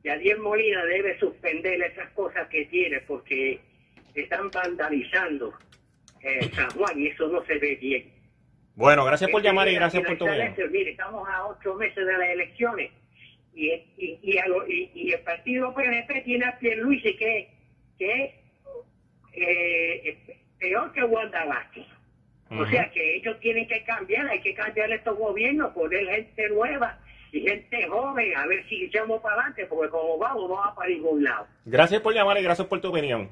[0.04, 3.60] Yadier Molina debe suspender esas cosas que tiene porque
[4.16, 5.54] están vandalizando
[6.24, 8.12] eh, San Juan y eso no se ve bien.
[8.74, 12.30] Bueno, gracias por llamar y gracias por tu Mire, estamos a ocho meses de las
[12.30, 12.92] elecciones
[13.54, 17.49] y, y, y, y el partido PNP tiene a Pierluisi que,
[17.97, 18.39] que
[19.34, 20.16] eh, es
[20.60, 21.86] peor que Wanda Vázquez.
[22.49, 26.99] O sea que ellos tienen que cambiar, hay que cambiar estos gobiernos, poner gente nueva
[27.32, 30.89] y gente joven, a ver si echamos para adelante, porque como vamos, no va para
[30.89, 31.47] ningún lado.
[31.64, 33.30] Gracias por llamar y gracias por tu opinión.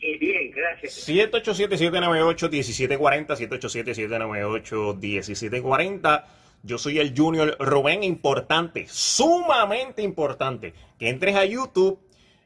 [0.00, 1.08] bien, gracias.
[1.08, 6.24] 787-798-1740, 787-798-1740.
[6.62, 12.00] Yo soy el Junior Rubén, importante, sumamente importante, que entres a YouTube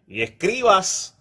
[0.06, 1.18] y escribas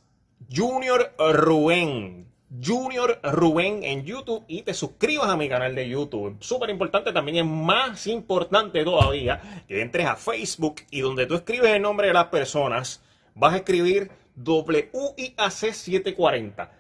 [0.54, 2.28] Junior Rubén,
[2.64, 6.36] Junior Rubén en YouTube y te suscribas a mi canal de YouTube.
[6.42, 11.72] Súper importante, también es más importante todavía que entres a Facebook y donde tú escribes
[11.72, 13.02] el nombre de las personas,
[13.36, 16.72] vas a escribir WIAC 740.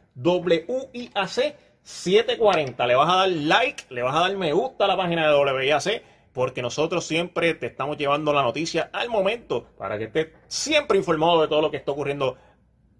[1.81, 2.87] WIAC 740.
[2.87, 5.37] Le vas a dar like, le vas a dar me gusta a la página de
[5.37, 6.03] WIAC
[6.33, 11.41] porque nosotros siempre te estamos llevando la noticia al momento para que estés siempre informado
[11.41, 12.37] de todo lo que está ocurriendo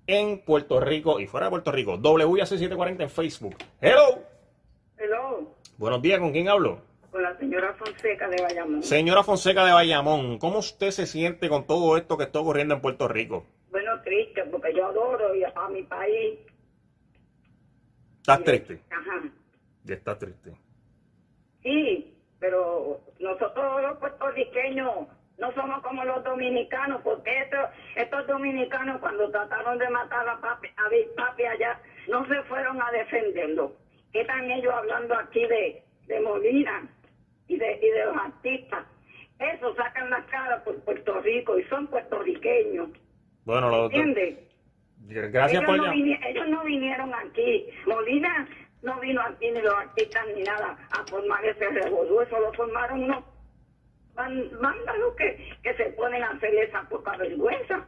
[0.08, 1.98] en Puerto Rico y fuera de Puerto Rico.
[1.98, 3.56] WIAC740 en Facebook.
[3.80, 4.20] Hello.
[4.98, 5.56] Hello.
[5.78, 6.82] Buenos días, ¿con quién hablo?
[7.12, 8.84] Con la señora Fonseca de Bayamón.
[8.84, 12.82] Señora Fonseca de Bayamón, ¿cómo usted se siente con todo esto que está ocurriendo en
[12.82, 13.46] Puerto Rico?
[13.70, 16.40] Bueno, triste, porque yo adoro a mi país.
[18.22, 18.80] ¿Estás triste?
[18.92, 19.22] Ajá.
[19.84, 20.54] Ya está triste.
[21.64, 25.08] Sí, pero nosotros los puertorriqueños
[25.40, 30.68] no somos como los dominicanos, porque estos, estos dominicanos cuando trataron de matar a papi,
[30.78, 33.74] a Big Papi allá, no se fueron a defenderlo.
[34.14, 36.88] ¿Qué están ellos hablando aquí de, de Molina
[37.48, 38.86] y de, y de los artistas?
[39.40, 42.90] Eso sacan la cara por Puerto Rico y son puertorriqueños.
[43.46, 44.51] Bueno, lo ¿Entiendes?
[45.08, 47.68] Gracias ellos por no Ellos no vinieron aquí.
[47.86, 48.48] Molina
[48.82, 52.22] no vino aquí ni los artistas ni nada a formar ese revolú.
[52.22, 53.24] Eso lo formaron unos
[54.16, 57.86] mándalos que, que se ponen a hacer esa poca vergüenza.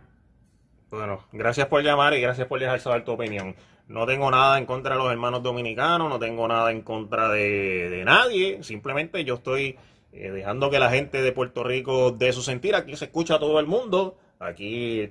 [0.90, 3.56] Bueno, gracias por llamar y gracias por dejar saber tu opinión.
[3.88, 8.04] No tengo nada en contra de los hermanos dominicanos, no tengo nada en contra de,
[8.06, 8.64] nadie.
[8.64, 9.78] Simplemente yo estoy
[10.12, 12.76] eh, dejando que la gente de Puerto Rico dé su sentir.
[12.76, 14.18] Aquí se escucha a todo el mundo.
[14.40, 15.10] Aquí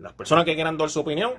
[0.00, 1.32] las personas que quieran dar su opinión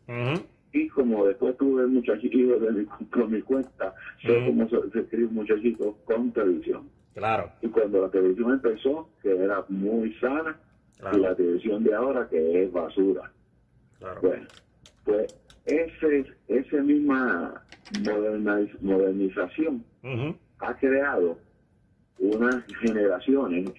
[0.72, 5.28] y como después tuve muchachitos de mi, por mi cuenta, sé cómo se, se escribe
[5.28, 6.88] muchachito con televisión.
[7.14, 7.50] Claro.
[7.62, 10.58] Y cuando la televisión empezó, que era muy sana,
[11.14, 13.30] y la televisión de ahora, que es basura.
[13.98, 14.20] Claro.
[14.20, 14.46] Bueno,
[15.04, 15.34] pues
[15.66, 17.62] ese, esa misma
[18.80, 19.84] modernización
[20.60, 21.38] ha creado
[22.18, 23.70] unas generaciones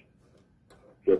[1.04, 1.18] que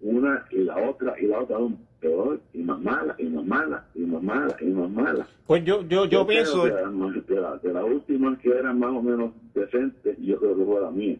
[0.00, 3.84] una y la otra y la otra son peor y más mala y más mala
[3.94, 5.26] y más mala y más mala.
[5.46, 10.16] Pues yo yo yo, pienso de, las la últimas que eran más o menos decentes,
[10.18, 11.16] yo creo que fue la mía.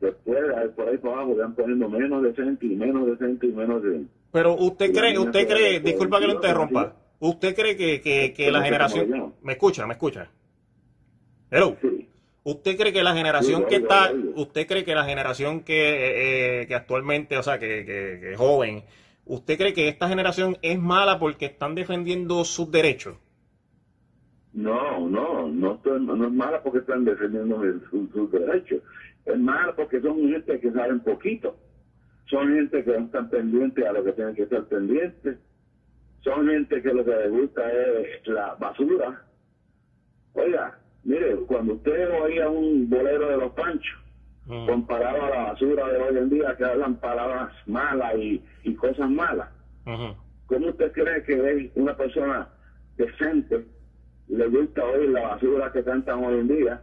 [0.00, 0.38] Después,
[0.76, 4.10] por ahí para abajo, van poniendo menos decente y menos decente y menos decente.
[4.30, 8.62] Pero usted cree, usted cree, disculpa que lo interrumpa, usted cree que, que, que la
[8.62, 9.34] generación...
[9.42, 9.86] ¿Me escucha?
[9.86, 10.30] ¿Me escucha?
[11.50, 11.76] Hello.
[12.44, 16.74] ¿Usted cree que la generación que está, usted cree que la generación que, eh, que
[16.76, 18.84] actualmente, o sea, que, que, es joven,
[19.24, 23.16] ¿usted cree que esta generación es mala porque están defendiendo sus derechos?
[24.52, 27.60] No, no, no, no es mala porque están defendiendo
[27.90, 28.80] sus derechos.
[29.24, 31.56] Es mala porque son gente que saben poquito.
[32.26, 35.36] Son gente que no están pendientes a lo que tienen que estar pendientes.
[36.26, 39.22] Son gente que lo que les gusta es la basura.
[40.34, 43.96] Oiga, Mire, cuando usted oía un bolero de los panchos,
[44.66, 49.48] comparado a la basura de hoy en día, que hablan palabras malas y, cosas malas,
[50.46, 52.48] ¿cómo usted cree que es una persona
[52.96, 53.64] decente
[54.26, 56.82] le gusta oír la basura que cantan hoy en día?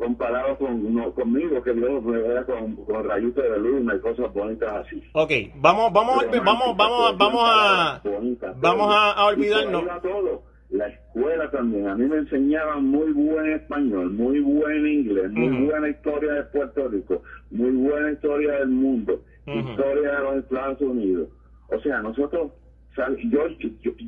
[0.00, 4.86] Comparado con conmigo que yo me vea con, con rayitos de luna y cosas bonitas
[4.86, 5.02] así.
[5.12, 8.00] Ok, vamos, vamos, vamos, vamos, vamos a,
[8.56, 9.84] vamos a, olvidarnos
[10.70, 11.88] la escuela también.
[11.88, 16.88] A mí me enseñaban muy buen español, muy buen inglés, muy buena historia de Puerto
[16.88, 21.28] Rico, muy buena historia del mundo, historia de los Estados Unidos.
[21.68, 22.52] O sea, nosotros,
[22.96, 23.48] yo,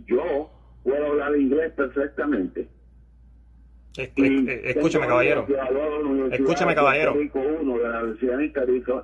[0.07, 0.51] yo,
[0.82, 2.66] puedo hablar inglés perfectamente.
[3.97, 5.47] Escúchame, caballero.
[6.30, 7.14] Escúchame, caballero.
[7.14, 8.38] Uno de la Universidad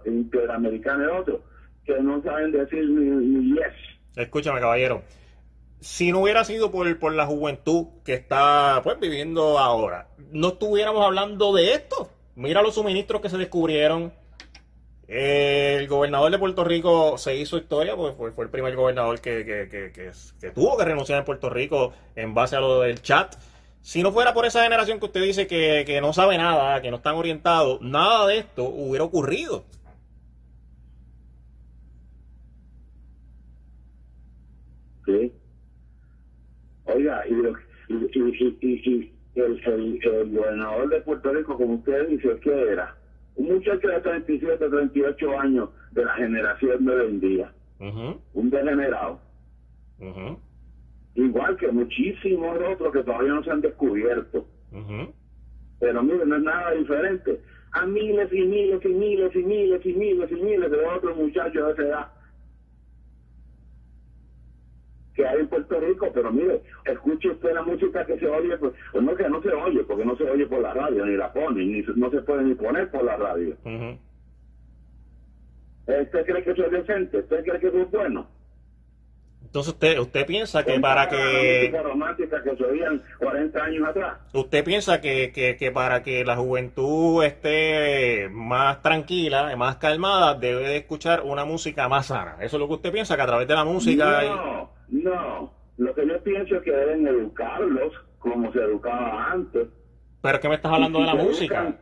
[0.07, 1.43] Interamericana y otro,
[1.85, 3.75] que no saben decir ni, yes.
[4.17, 5.03] Escúchame, caballero
[5.81, 11.05] si no hubiera sido por, por la juventud que está pues viviendo ahora, no estuviéramos
[11.05, 12.11] hablando de esto.
[12.35, 14.13] Mira los suministros que se descubrieron.
[15.07, 20.51] El gobernador de Puerto Rico se hizo historia, pues fue, el primer gobernador que, que,
[20.51, 23.35] tuvo que renunciar en Puerto Rico en base a lo del chat.
[23.89, 26.99] Si no fuera por esa generación que usted dice que, no sabe nada, que no
[26.99, 29.65] están orientados, nada de esto hubiera ocurrido.
[35.07, 35.33] Sí.
[36.85, 42.95] Oiga, y, y, el, gobernador de Puerto Rico, como usted dice, ¿qué era?
[43.37, 47.53] Un muchacho de 37, 38 años de la generación de hoy en día.
[48.35, 49.19] Un degenerado.
[51.19, 54.47] Igual que muchísimos otros que todavía no se han descubierto.
[55.81, 57.41] Pero mire, no es nada diferente.
[57.73, 61.67] A miles y miles y miles y miles y miles y miles de otros muchachos
[61.67, 62.09] de esa edad
[65.17, 68.73] que hay en Puerto Rico, pero mire, escuche usted la música que se oye, pues,
[68.93, 71.33] pues, no que no se oye, porque no se oye por la radio, ni la
[71.33, 73.57] ponen, ni no se puede ni poner por la radio.
[75.89, 77.19] ¿Usted cree que eso es decente?
[77.19, 78.29] ¿Usted cree que eso es bueno?
[79.49, 84.19] Entonces usted usted piensa que para que romántica que se oían 40 años atrás.
[84.35, 90.69] Usted piensa que, que, que, para que la juventud esté más tranquila, más calmada, debe
[90.69, 92.37] de escuchar una música más sana.
[92.41, 95.53] Eso es lo que usted piensa que a través de la música No, no.
[95.79, 99.69] Lo que yo pienso es que deben educarlos como se educaba antes
[100.21, 101.79] pero es que me estás hablando de la música.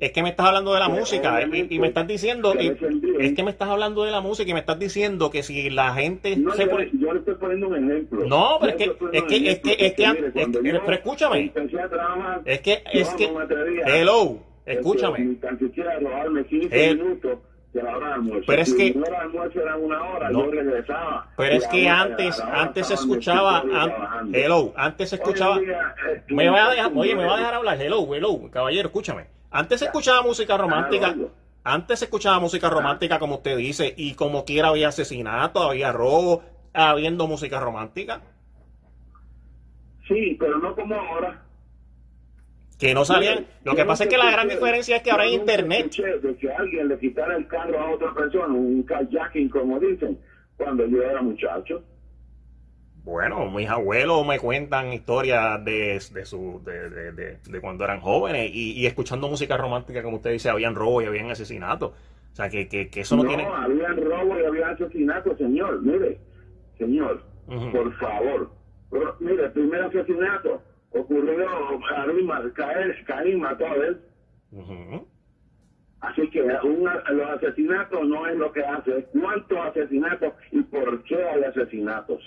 [0.00, 3.50] es que me estás hablando de la música y, me estás diciendo, es que me
[3.50, 6.90] estás hablando de la música y me estás diciendo que si la gente se pone...
[6.92, 8.26] yo, le estoy poniendo un ejemplo.
[8.26, 11.52] No, pero es que, es que, es que, es que, pero escúchame.
[12.44, 13.30] Es que, es que,
[13.86, 15.38] hello, escúchame.
[17.74, 18.94] Pero es que.
[21.36, 23.64] Pero es que antes, antes se escuchaba.
[24.32, 25.60] hello, antes se escuchaba.
[26.28, 27.80] Me va a dejar, oye, me va a dejar hablar.
[27.80, 29.26] Hello, hello, caballero, escúchame.
[29.50, 31.16] Antes se escuchaba música romántica.
[31.64, 36.42] Antes se escuchaba música romántica, como usted dice, y como quiera había asesinato, había robo,
[36.74, 38.20] habiendo música romántica.
[40.06, 41.42] Sí, pero no como ahora
[42.78, 43.46] que no salían.
[43.64, 45.90] Lo que pasa es que la gran diferencia es que ahora hay internet.
[46.22, 50.18] De que alguien le quitara el carro a otra persona, un kayaking, como dicen,
[50.56, 51.82] cuando yo era muchacho.
[53.04, 58.86] Bueno, mis abuelos me cuentan historias de, de, su, de, de, cuando eran jóvenes y,
[58.86, 61.88] escuchando música romántica, como usted dice, habían robo y habían asesinato.
[62.32, 63.44] O sea, que, que, eso no, tiene...
[63.44, 65.82] No, habían robo y habían asesinato, señor.
[65.82, 66.18] Mire,
[66.78, 68.50] señor, por favor,
[69.20, 70.62] mire, el primer asesinato
[70.94, 71.46] ocurrió
[72.54, 74.00] caer, Caín mató a él.
[76.00, 81.16] Así que los asesinatos no es lo que hace, es cuántos asesinatos y por qué
[81.16, 82.20] hay asesinatos.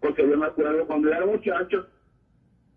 [0.00, 1.86] Porque yo me acuerdo cuando era muchacho,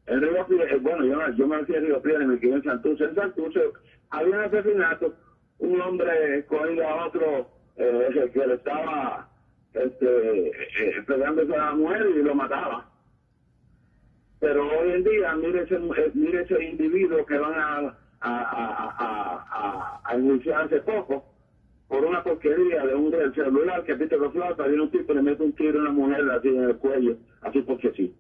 [0.10, 3.04] en Río eh, bueno, yo, yo me fui a Río Piedra me quedé en Santurce.
[3.04, 3.62] En Santurce
[4.10, 5.14] había un asesinato,
[5.60, 9.30] un hombre cogía a otro eh, que le estaba
[9.74, 12.90] este, eh, pegándose a la mujer y lo mataba.
[14.40, 15.80] Pero hoy en día, mire ese,
[16.14, 17.78] mire ese individuo que van a,
[18.22, 18.96] a, a,
[19.50, 21.26] a, a hace poco
[21.88, 25.22] por una porquería de un celular que pite con flauta, viene un tipo y le
[25.24, 28.16] mete un tiro a una mujer así en el cuello, así porque sí.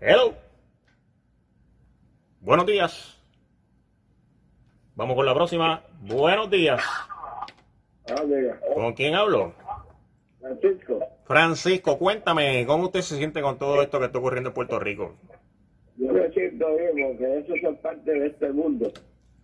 [0.01, 0.35] Hello.
[2.41, 3.20] Buenos días.
[5.01, 5.83] Vamos con la próxima.
[6.03, 6.83] Buenos días.
[8.75, 9.55] ¿Con quién hablo?
[10.39, 11.01] Francisco.
[11.25, 15.15] Francisco, cuéntame, ¿cómo usted se siente con todo esto que está ocurriendo en Puerto Rico?
[15.97, 18.93] Yo me siento bien, porque eso es parte de este mundo.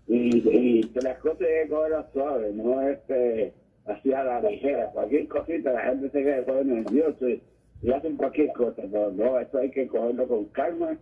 [0.07, 3.55] Y, y que las cosas hay que cogerlas suaves, no es que
[3.87, 4.91] así a la ligera.
[4.91, 7.43] Cualquier cosita, la gente se queda coger nervioso y,
[7.81, 8.83] y hacen cualquier cosa.
[8.83, 10.99] Pero no, esto hay que cogerlo con calma.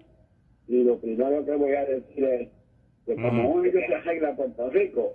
[0.68, 2.48] Y lo primero que voy a decir es
[3.07, 5.12] que como único se arregla Puerto Rico,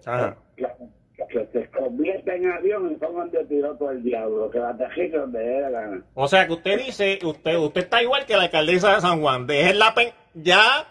[1.29, 5.39] que, se convierta en avión y pongan de piloto el diablo, que la aterrice donde
[5.39, 6.03] dé la gana.
[6.13, 9.45] O sea que usted dice, usted usted está igual que la alcaldesa de San Juan,
[9.45, 10.87] deje la pen ya.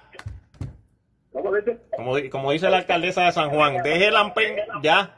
[1.32, 1.78] ¿Cómo dice?
[1.96, 5.14] Como, como dice la alcaldesa de San Juan, deje la pen ya.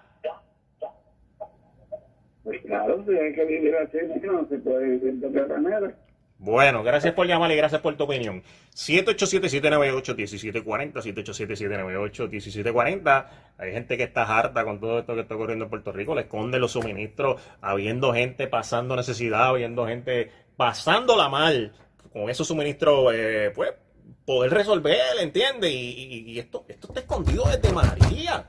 [2.45, 5.95] Pues claro, si hay que vivir así, no se puede vivir de otra manera.
[6.43, 8.43] Bueno, gracias por llamar y gracias por tu opinión.
[8.75, 13.27] 787-798-1740, 787-798-1740.
[13.59, 16.23] Hay gente que está harta con todo esto que está ocurriendo en Puerto Rico, le
[16.23, 21.75] esconde los suministros, habiendo gente pasando necesidad, habiendo gente pasándola mal
[22.11, 23.75] con esos suministros, eh, pues
[24.25, 25.71] poder resolver, ¿entiendes?
[25.71, 28.47] Y, y, esto, esto está escondido desde María,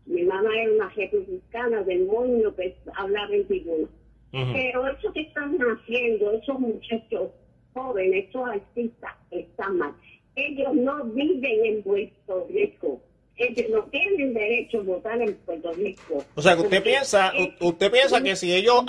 [0.05, 3.88] Mi hermana era una republicana del moño que hablaba en tribuna.
[4.32, 7.32] Pero eso que están haciendo, esos muchachos
[7.73, 9.93] jóvenes, esos artistas, están mal.
[10.36, 13.01] Ellos no viven en Puerto Rico.
[13.38, 16.24] Ellos no tienen derecho a votar en Puerto Rico.
[16.36, 18.84] O sea, que usted piensa, usted piensa que si ellos,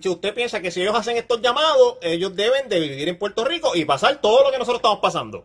[0.00, 3.44] si usted piensa que si ellos hacen estos llamados, ellos deben de vivir en Puerto
[3.44, 5.44] Rico y pasar todo lo que nosotros estamos pasando.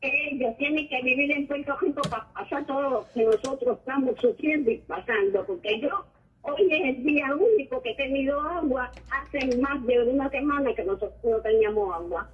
[0.00, 4.70] Ellos tienen que vivir en Puerto Rico para pasar todo lo que nosotros estamos sufriendo
[4.70, 6.06] y pasando, porque yo
[6.40, 10.84] hoy es el día único que he tenido agua hace más de una semana que
[10.84, 12.30] nosotros no teníamos agua.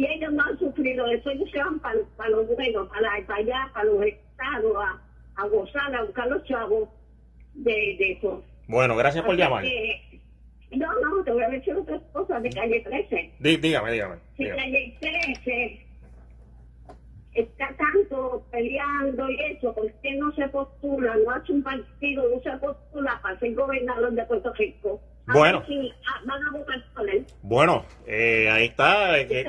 [0.00, 3.84] Y ellos no han sufrido eso, ellos se van para, los buenos, para, allá, para
[3.84, 4.74] los estados,
[5.36, 6.88] a, gozar, a buscar los chavos
[7.52, 8.42] de, eso.
[8.66, 9.62] Bueno, gracias por llamar.
[10.70, 13.32] no, no, te voy a decir otras cosas de calle 13.
[13.40, 14.16] dígame, dígame.
[14.38, 15.86] Sí, calle 13
[17.34, 21.14] está tanto peleando y eso, ¿por qué no se postula?
[21.26, 25.02] No hace un partido, no se postula para ser gobernador de Puerto Rico.
[25.26, 25.62] bueno.
[26.06, 27.26] Ah, van a votar por él.
[27.42, 29.18] Bueno, eh, ahí está.
[29.18, 29.44] Eh,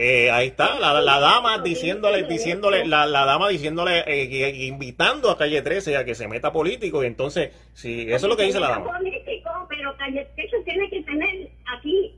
[0.00, 5.36] eh, ahí está la, la dama diciéndole, diciéndole, la, la dama diciéndole, eh, invitando a
[5.36, 7.02] Calle 13 a que se meta político.
[7.02, 8.96] Y entonces, si eso es lo que dice la dama.
[8.98, 12.14] político, pero Calle 13 tiene que tener aquí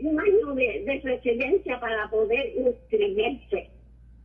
[0.00, 3.70] un año de, de residencia para poder inscribirse.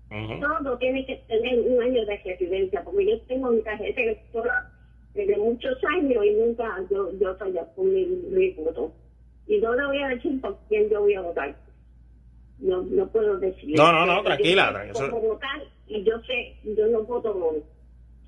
[0.10, 4.64] Todo tiene que tener un año de residencia, porque yo tengo mi tarjeta electoral
[5.14, 8.92] desde muchos años y nunca yo, yo fallé con mi, mi, voto.
[9.46, 11.56] Y no le voy a decir por quién yo voy a votar.
[12.60, 13.76] No, no puedo decir.
[13.76, 14.72] No, no, no, tranquila.
[14.72, 15.10] tranquila.
[15.10, 17.64] votar y yo sé, yo no voto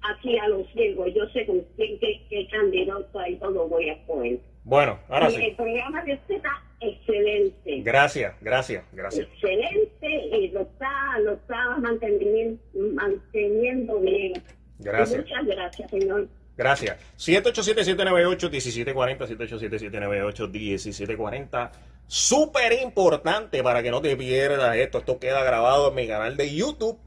[0.01, 4.05] aquí a los ciegos, yo sé con quién, qué, qué candidato y todo voy a
[4.05, 4.39] poner.
[4.63, 5.43] Bueno, ahora sí.
[5.43, 7.81] El programa de usted está excelente.
[7.81, 9.27] Gracias, gracias, gracias.
[9.27, 12.61] Excelente y lo está, lo está manteniendo,
[12.93, 14.33] manteniendo bien.
[14.79, 15.19] Gracias.
[15.19, 16.27] muchas gracias, señor.
[16.61, 16.97] Gracias.
[17.17, 21.71] 787-798-1740, 787-798-1740.
[22.05, 24.99] Súper importante para que no te pierdas esto.
[24.99, 26.99] Esto queda grabado en mi canal de YouTube.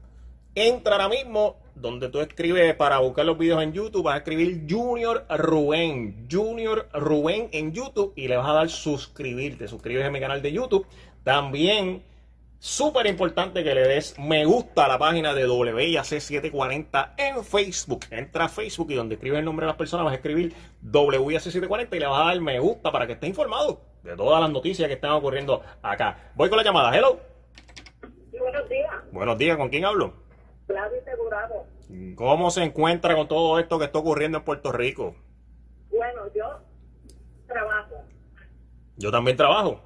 [0.55, 4.65] Entra ahora mismo donde tú escribes para buscar los videos en YouTube, vas a escribir
[4.69, 10.11] Junior Rubén, Junior Rubén en YouTube y le vas a dar suscribirte, Te suscribes a
[10.11, 10.85] mi canal de YouTube.
[11.23, 12.03] También,
[12.65, 18.05] súper importante que le des me gusta a la página de WIAC740 en Facebook.
[18.09, 20.51] Entra a Facebook y donde escribes el nombre de las personas vas a escribir
[20.83, 24.49] WIAC740 y le vas a dar me gusta para que esté informado de todas las
[24.49, 26.31] noticias que están ocurriendo acá.
[26.33, 26.97] Voy con la llamada.
[26.97, 27.19] Hello.
[28.31, 28.91] buenos días.
[29.11, 30.13] Buenos días, ¿con quién hablo?
[30.65, 31.67] Flavio Segurado.
[32.15, 35.15] ¿Cómo se encuentra con todo esto que está ocurriendo en Puerto Rico?
[35.91, 36.61] Bueno, yo
[37.45, 37.95] trabajo.
[38.97, 39.79] Yo también trabajo.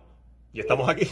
[0.54, 1.06] Y estamos aquí.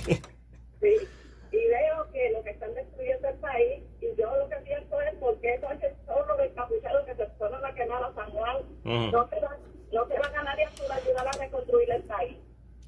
[0.80, 1.08] Sí.
[1.52, 5.16] Y veo que lo que están destruyendo el país, y yo lo que pienso es
[5.16, 5.60] por qué
[6.06, 9.58] todos los descapuchados que se fueron a quemar a San Juan, no, se van,
[9.92, 12.38] no se van a nadie a ayudar a reconstruir el país.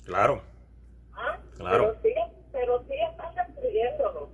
[0.06, 0.42] Claro.
[1.14, 1.38] ¿Ah?
[1.58, 1.96] Claro.
[2.02, 4.30] Pero sí, pero sí están destruyéndolo.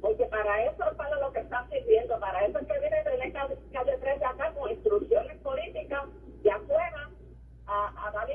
[0.00, 3.32] Porque para eso es para lo que están sirviendo, para eso es que viene de
[3.32, 6.04] calle, calle 3 de acá con instrucciones políticas
[6.42, 7.10] de afuera
[7.66, 8.30] a, a dar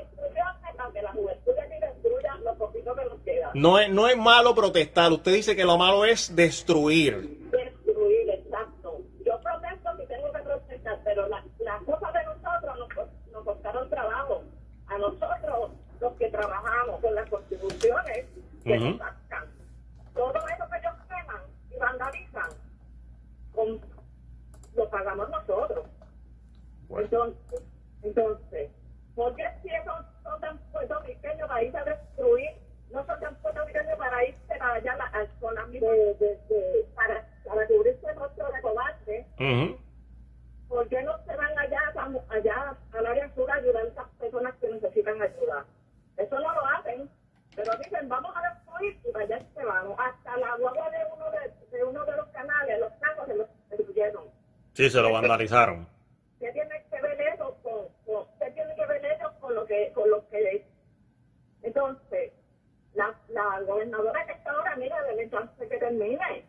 [0.92, 3.50] que la juventud de aquí destruya lo poquito que nos queda.
[3.54, 7.50] No es, no es malo protestar, usted dice que lo malo es destruir.
[7.50, 9.00] Destruir, exacto.
[9.24, 13.88] Yo protesto si tengo que protestar, pero las la cosas de nosotros nos, nos costaron
[13.90, 14.42] trabajo.
[14.88, 15.70] A nosotros,
[16.00, 18.26] los que trabajamos con las constituciones,
[18.64, 19.46] que nos sacan.
[20.14, 20.92] Todo eso que ellos
[21.82, 22.50] vandalizan,
[23.54, 23.80] con,
[24.74, 25.84] lo pagamos nosotros.
[26.90, 27.62] Entonces,
[28.02, 28.70] entonces,
[29.14, 30.11] ¿por qué si esos
[30.86, 32.50] puertorriqueños para irse a destruir?
[32.90, 36.14] No son tan puertorriqueños para irse para allá la misma, de,
[36.48, 39.26] de, para, para cubrirse el rostro de cobarde.
[40.68, 41.80] ¿Por qué no se van allá,
[42.30, 45.66] allá al área sur a ayudar a esas personas que necesitan ayuda?
[46.16, 47.10] Eso no lo hacen,
[47.54, 49.86] pero dicen, vamos a destruir y para allá se van.
[49.98, 53.48] Hasta la guagua de uno de de uno de los canales, los carros se los
[53.70, 54.24] destruyeron.
[54.74, 55.86] Sí, se lo vandalizaron.
[56.38, 59.92] ¿Qué tiene que ver eso con, con ¿qué tiene que ver eso con lo que,
[59.94, 60.66] con lo que
[61.62, 62.32] entonces
[62.94, 66.44] la, la gobernadora que está ahora, mira, debe chance que termine.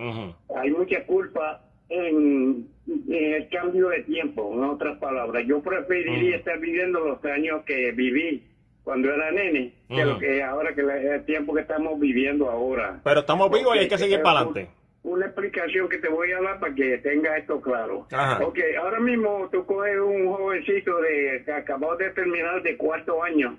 [0.56, 2.68] hay mucha culpa en,
[3.08, 5.44] el cambio de tiempo, en otras palabras.
[5.46, 8.44] Yo preferiría estar viviendo los años que viví
[8.82, 13.00] cuando era nene, que lo que ahora que el tiempo que estamos viviendo ahora.
[13.02, 14.68] Pero estamos vivos y hay que seguir para adelante.
[15.04, 18.06] Una explicación que te voy a dar para que tenga esto claro.
[18.42, 23.56] Ok, ahora mismo tú coges un jovencito de que acabó de terminar de cuarto año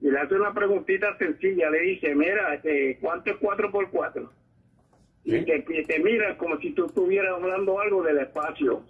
[0.00, 4.30] y le hace una preguntita sencilla, le dice, mira, este, ¿cuánto es 4 por 4?
[5.24, 8.82] Y te, te mira como si tú estuvieras hablando algo del espacio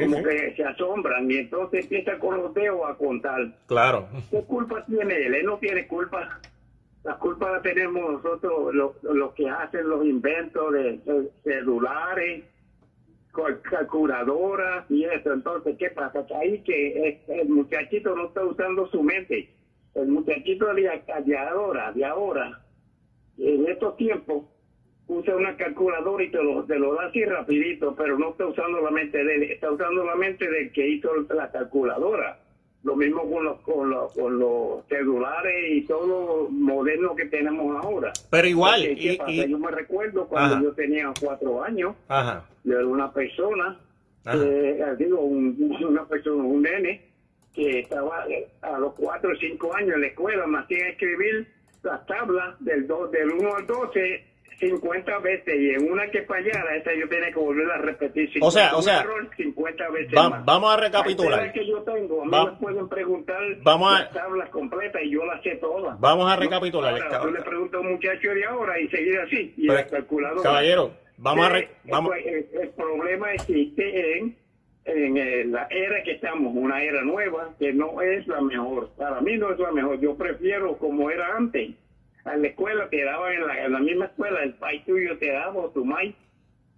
[0.00, 3.46] como que se asombran y entonces empieza con los dedos a contar.
[3.66, 4.08] Claro.
[4.30, 5.34] ¿Qué culpa tiene él?
[5.34, 6.40] Él no tiene culpa.
[7.04, 12.44] La culpa la tenemos nosotros, los que hacen los inventos de, celulares,
[13.62, 15.34] calculadoras y eso.
[15.34, 16.26] Entonces, ¿qué pasa?
[16.26, 19.50] Que ahí que el muchachito no está usando su mente.
[19.94, 22.60] El muchachito de, de ahora, de ahora,
[23.36, 24.44] en estos tiempos,
[25.06, 28.80] usa una calculadora y te lo, te lo da así rapidito, pero no está usando
[28.80, 32.40] la mente de él, está usando la mente del que hizo la calculadora.
[32.84, 37.82] Lo mismo con los, con los, con los celulares y todo lo moderno que tenemos
[37.82, 38.12] ahora.
[38.30, 38.82] Pero igual.
[38.96, 42.44] Yo me recuerdo cuando yo tenía cuatro años, Ajá.
[42.62, 43.80] yo era una persona,
[44.26, 47.14] eh, digo, una persona, un nene,
[47.54, 51.46] que estaba eh, a los cuatro o cinco años en la escuela, me hacía escribir
[51.82, 54.24] las tablas del, do, del 1 al 12
[54.58, 58.30] 50 veces y en una que fallara, esa yo tenía que volver a repetir.
[58.40, 59.04] o sea, o sea,
[59.36, 60.12] 50 veces
[60.44, 61.52] vamos a recapitular.
[61.52, 65.42] que yo tengo, a mí me pueden preguntar vamos las tablas completas y yo las
[65.42, 65.98] sé todas.
[66.00, 66.94] Vamos a recapitular.
[66.94, 69.54] Ahora, yo le pregunto a un muchacho de ahora y seguir así.
[69.56, 71.48] Y Pero, Caballero, vamos a...
[71.50, 72.12] Re, vamos.
[72.16, 74.36] El, el, problema existe en,
[74.84, 78.90] en la era que estamos, una era nueva que no es la mejor.
[78.96, 80.00] Para mí no es la mejor.
[80.00, 81.70] Yo prefiero como era antes
[82.24, 85.30] a la escuela, te daban en la, en la misma escuela, el país tuyo te
[85.30, 86.14] daba o tu maíz.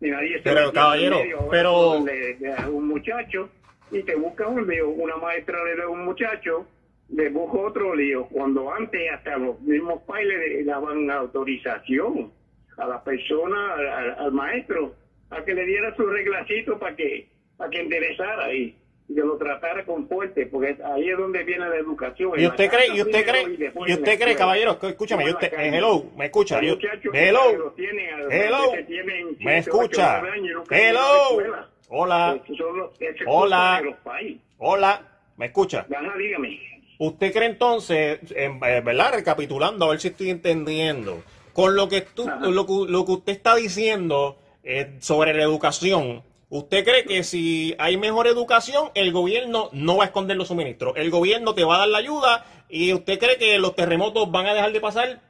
[0.01, 1.18] Y nadie pero caballero,
[1.51, 1.92] pero...
[1.92, 3.49] un muchacho
[3.90, 6.66] y te busca un lío, una maestra le da un muchacho,
[7.09, 12.30] le busca otro lío, cuando antes hasta los mismos padres le daban autorización
[12.76, 13.74] a la persona,
[14.18, 14.94] al, maestro,
[15.30, 18.76] a que le diera su reglacito para que, para que interesara y
[19.14, 22.32] que lo tratara con fuerte, porque ahí es donde viene la educación.
[22.36, 26.61] ¿Y usted cree, y usted cree, y, usted cree, caballero, escúchame, usted, hello, me escucha,
[26.61, 26.76] yo,
[27.12, 27.74] hello,
[28.30, 28.72] hello,
[29.40, 30.22] me escucha,
[30.70, 31.02] hello,
[31.88, 32.40] hola,
[33.26, 33.82] hola,
[34.59, 35.02] hola,
[35.36, 35.86] me escucha.
[36.18, 36.61] dígame.
[36.98, 42.00] ¿Usted cree entonces, en, eh, verdad, recapitulando, a ver si estoy entendiendo, con lo que,
[42.00, 47.74] tú, lo, lo que usted está diciendo eh, sobre la educación, ¿Usted cree que si
[47.78, 50.92] hay mejor educación, el gobierno no va a esconder los suministros?
[50.97, 54.47] El gobierno te va a dar la ayuda y usted cree que los terremotos van
[54.47, 55.20] a dejar de pasar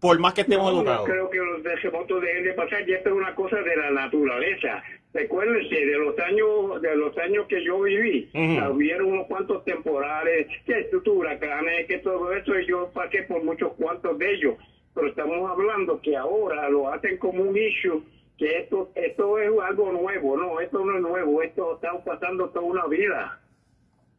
[0.00, 1.08] por más que estemos educados.
[1.08, 3.90] Yo creo que los terremotos dejen de pasar y esto es una cosa de la
[3.90, 4.84] naturaleza.
[5.12, 10.88] Recuérdense, de los años de los años que yo viví, hubieron unos cuantos temporales, que
[11.10, 14.54] huracanes, que todo eso, y yo pasé por muchos cuantos de ellos.
[14.94, 18.02] Pero estamos hablando que ahora lo hacen como un issue
[18.38, 22.64] que esto, esto es algo nuevo, no, esto no es nuevo, esto está pasando toda
[22.64, 23.40] una vida.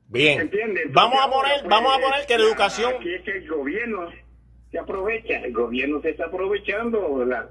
[0.08, 0.50] Bien.
[0.92, 2.94] vamos a poner, pues, vamos a poner que la educación.
[3.00, 4.10] Aquí es que el gobierno
[4.72, 7.50] se aprovecha, el gobierno se está aprovechando, la,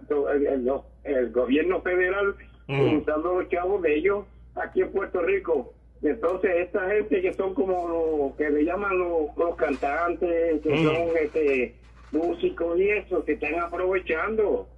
[1.05, 2.37] el, gobierno federal
[2.69, 2.99] mm.
[2.99, 5.75] usando los chavos de ellos aquí en Puerto Rico.
[6.03, 10.85] Entonces, esta gente que son como los que le llaman los, cantantes, que mm.
[10.85, 11.75] son este,
[12.11, 14.69] músicos y eso, se están aprovechando.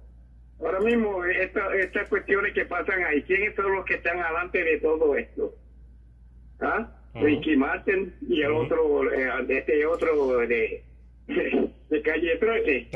[0.65, 5.15] Ahora mismo, estas cuestiones que pasan ahí, ¿quiénes son los que están adelante de todo
[5.15, 5.53] esto?
[6.59, 6.89] ¿Ah?
[7.13, 10.83] Ricky Martin y el otro, eh, este otro de,
[11.27, 12.87] de calle 13.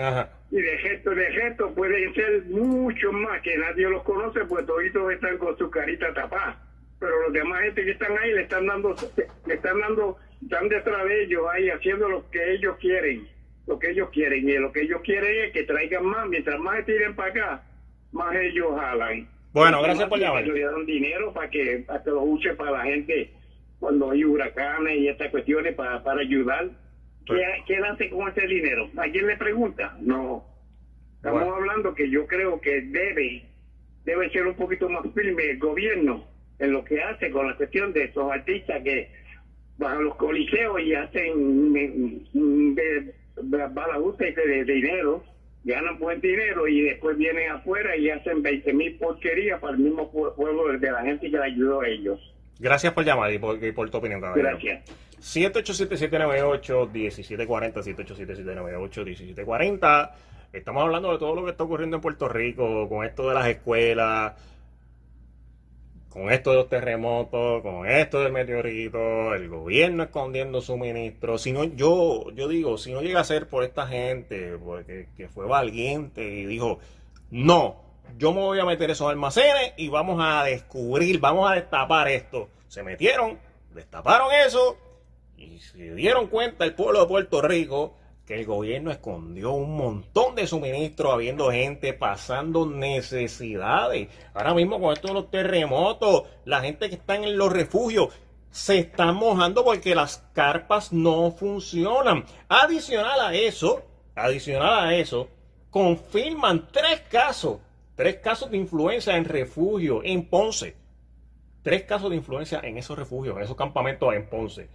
[0.52, 5.14] Y de gesto de gesto pueden ser muchos más que nadie los conoce, pues todos
[5.14, 6.60] están con su carita tapada.
[7.00, 8.96] Pero los demás gente que están ahí le están dando,
[9.46, 13.28] le están dando, están detrás de ellos ahí haciendo lo que ellos quieren
[13.70, 14.50] lo que ellos quieren.
[14.50, 16.28] Y lo que ellos quieren es que traigan más.
[16.28, 17.64] Mientras más tiren para acá,
[18.12, 19.30] más ellos jalan.
[19.54, 20.46] Bueno, gracias por llamar.
[20.46, 23.32] Le dan dinero para que, para que lo use para la gente
[23.80, 26.70] cuando hay huracanes y estas cuestiones para, para ayudar.
[27.26, 27.36] ¿Qué,
[27.68, 28.90] ¿Qué hace con ese dinero?
[28.98, 29.96] ¿A quién le pregunta?
[30.02, 30.44] No.
[31.18, 33.46] Estamos hablando que yo creo que debe,
[34.04, 36.26] debe ser un poquito más firme el gobierno
[36.58, 39.12] en lo que hace con la cuestión de estos artistas que
[39.78, 41.74] bajo los coliseos y hacen
[42.76, 45.24] de, de, de, dinero,
[45.64, 50.12] ganan buen dinero y después vienen afuera y hacen 20 mil porquerías para el mismo
[50.12, 52.20] pueblo de la gente que le ayudó a ellos.
[52.60, 54.50] Gracias por llamar y por, por tu opinión, caballero.
[54.50, 54.84] Gracias.
[55.22, 60.12] 787-798-1740, 787-798-1740.
[60.52, 63.48] Estamos hablando de todo lo que está ocurriendo en Puerto Rico, con esto de las
[63.48, 64.34] escuelas,
[66.10, 71.44] con esto de los terremotos, con esto del meteorito, el gobierno escondiendo suministros.
[71.44, 75.28] Si no, yo, yo digo, si no llega a ser por esta gente, porque que
[75.28, 76.80] fue valiente y dijo,
[77.30, 77.82] no,
[78.18, 82.50] yo me voy a meter esos almacenes y vamos a descubrir, vamos a destapar esto.
[82.68, 83.38] Se metieron,
[83.74, 84.78] destaparon eso
[85.38, 87.96] y se dieron cuenta el pueblo de Puerto Rico
[88.30, 94.08] que el gobierno escondió un montón de suministros, habiendo gente pasando necesidades.
[94.36, 98.10] Ahora mismo con esto de los terremotos, la gente que está en los refugios
[98.52, 102.24] se está mojando porque las carpas no funcionan.
[102.48, 103.82] Adicional a eso,
[104.14, 105.28] adicional a eso,
[105.72, 107.58] confirman tres casos,
[107.96, 110.76] tres casos de influenza en refugio en Ponce.
[111.64, 114.70] Tres casos de influencia en esos refugios, en esos campamentos en Ponce.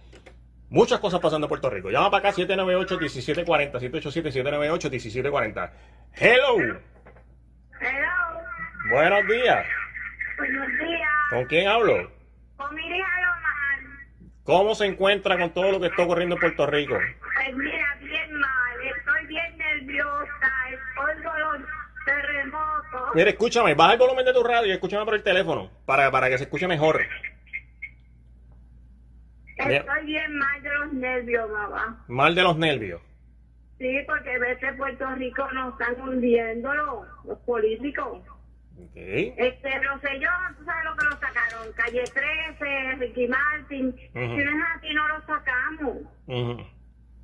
[0.75, 1.89] Muchas cosas pasando en Puerto Rico.
[1.89, 5.71] Llama para acá 798-1740, 787-798-1740.
[6.15, 6.57] Hello.
[7.79, 8.11] Hello.
[8.91, 9.65] Buenos días.
[10.37, 11.09] Buenos días.
[11.29, 12.11] ¿Con quién hablo?
[12.57, 13.79] Con mi hija Lomar.
[14.43, 16.95] ¿Cómo se encuentra con todo lo que está ocurriendo en Puerto Rico?
[16.95, 18.81] Pues mira, bien mal.
[18.97, 20.51] Estoy bien nerviosa.
[20.71, 21.69] Estoy con los
[22.05, 23.15] terremotos.
[23.15, 23.75] Mira, escúchame.
[23.75, 26.43] Baja el volumen de tu radio y escúchame por el teléfono para, para que se
[26.43, 26.99] escuche mejor.
[29.55, 32.03] Estoy bien mal de los nervios, mamá.
[32.07, 33.01] Mal de los nervios.
[33.77, 38.21] Sí, porque a veces Puerto Rico nos están hundiendo los, políticos.
[38.89, 39.33] Okay.
[39.37, 44.65] Este, yo, tú sabes lo que nos sacaron, Calle 13, Ricky Martin, si no es
[44.75, 45.97] así no lo sacamos.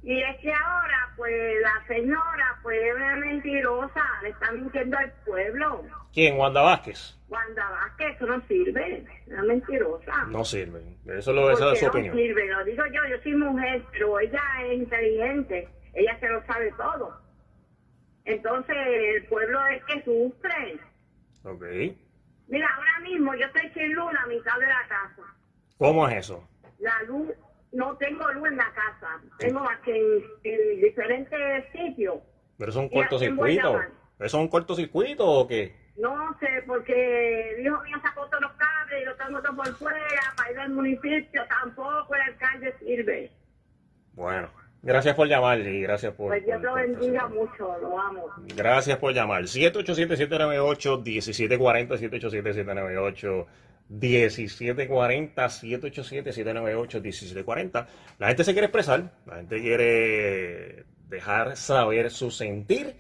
[0.04, 5.84] Y es que ahora, pues, la señora, pues, es mentirosa, le está mintiendo al pueblo.
[6.14, 6.38] ¿Quién?
[6.38, 7.18] ¿Wanda Vázquez?
[7.30, 10.26] Wanda Vázquez, eso no sirve, es mentirosa.
[10.26, 12.16] No sirve, eso lo, esa es su opinión.
[12.16, 16.44] No sirve, lo digo yo, yo soy mujer, pero ella es inteligente, ella se lo
[16.46, 17.22] sabe todo.
[18.26, 20.80] Entonces, el pueblo es que sufre.
[21.44, 21.64] Ok.
[22.48, 25.24] Mira, ahora mismo yo estoy sin luz a mitad de la casa.
[25.78, 26.48] ¿Cómo es eso?
[26.80, 27.30] La luz
[27.72, 29.22] no tengo luz en la casa.
[29.38, 29.92] Tengo aquí
[30.44, 32.16] en, diferentes sitios.
[32.58, 33.82] ¿Pero son cortocircuitos?
[34.20, 35.80] ¿Eso es un cortocircuito o qué?
[35.98, 40.00] No sé, porque hijo mío sacó todos los cables y lo tengo todo por fuera
[40.38, 41.44] para ir al municipio.
[41.48, 43.30] Tampoco el alcalde sirve.
[44.14, 44.50] Bueno,
[44.84, 46.28] gracias por llamar y gracias por...
[46.28, 48.28] Pues Dios lo bendiga mucho, lo amo.
[48.56, 49.44] Gracias por llamar.
[49.44, 53.48] 787-798-1740, 787-798...
[53.92, 57.88] 1740 787 798 1740.
[58.20, 62.96] La gente se quiere expresar, la gente quiere dejar saber su sentir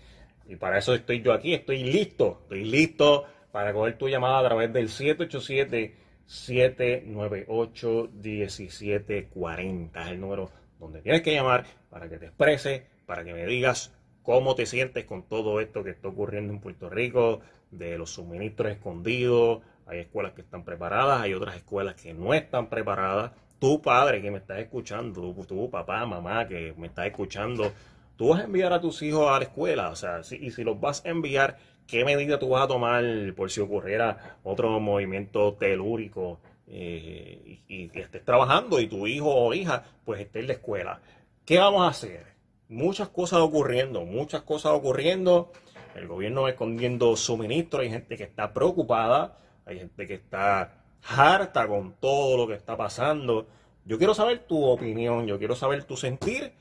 [0.48, 4.44] y para eso estoy yo aquí, estoy listo, estoy listo para coger tu llamada a
[4.44, 10.02] través del 787 798 1740.
[10.02, 13.94] Es el número donde tienes que llamar para que te expreses, para que me digas
[14.24, 17.40] cómo te sientes con todo esto que está ocurriendo en Puerto Rico,
[17.72, 19.62] de los suministros escondidos,
[19.92, 23.32] hay escuelas que están preparadas, hay otras escuelas que no están preparadas.
[23.60, 27.72] Tu padre que me estás escuchando, tu, papá, mamá que me estás escuchando,
[28.16, 30.80] tú vas a enviar a tus hijos a la escuela, o sea, y si los
[30.80, 33.04] vas a enviar, ¿qué medida tú vas a tomar
[33.36, 39.54] por si ocurriera otro movimiento telúrico eh, y, que estés trabajando y tu hijo o
[39.54, 41.02] hija pues esté en la escuela?
[41.46, 42.26] ¿Qué vamos a hacer?
[42.70, 45.52] Muchas cosas ocurriendo, muchas cosas ocurriendo.
[45.94, 49.38] El gobierno escondiendo suministros, hay gente que está preocupada
[49.72, 53.48] hay gente que está harta con todo lo que está pasando.
[53.86, 56.54] Yo quiero saber tu opinión, yo quiero saber tu sentir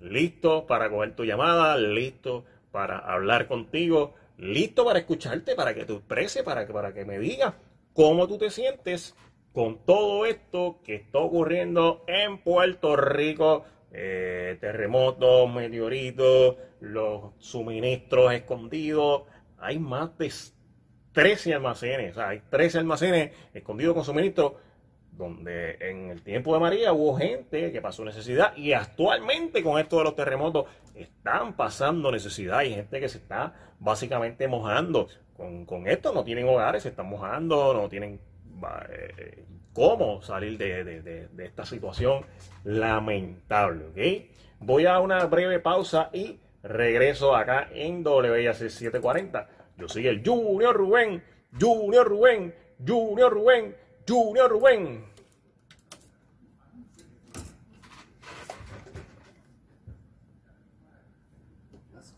[0.00, 5.92] Listo para coger tu llamada, listo para hablar contigo, listo para escucharte, para que te
[5.94, 7.54] exprese, para que, para que me digas
[7.92, 9.16] cómo tú te sientes
[9.52, 13.64] con todo esto que está ocurriendo en Puerto Rico.
[13.96, 19.22] Eh, terremotos, meteoritos, los suministros escondidos.
[19.58, 20.32] Hay más de
[21.12, 24.54] 13 almacenes, hay 13 almacenes escondidos con suministros
[25.12, 29.98] donde en el tiempo de María hubo gente que pasó necesidad y actualmente con esto
[29.98, 30.66] de los terremotos
[30.96, 35.06] están pasando necesidad y gente que se está básicamente mojando.
[35.36, 38.18] Con, esto no tienen hogares, se están mojando, no tienen
[38.90, 39.44] eh,
[39.74, 42.24] cómo salir de, esta situación
[42.62, 43.84] lamentable.
[43.88, 44.30] ¿okay?
[44.60, 49.48] Voy a una breve pausa y regreso acá en WIAC 740.
[49.76, 51.22] Yo soy el Junior Rubén,
[51.60, 52.54] Junior Rubén,
[52.86, 53.76] Junior Rubén,
[54.08, 55.13] Junior Rubén.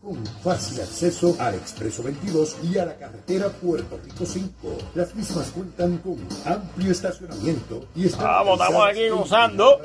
[0.07, 4.77] Con fácil acceso al Expreso 22 y a la carretera Puerto Rico 5.
[4.95, 6.15] Las mismas cuentan con
[6.45, 9.81] amplio estacionamiento y están Vamos, estamos aquí usando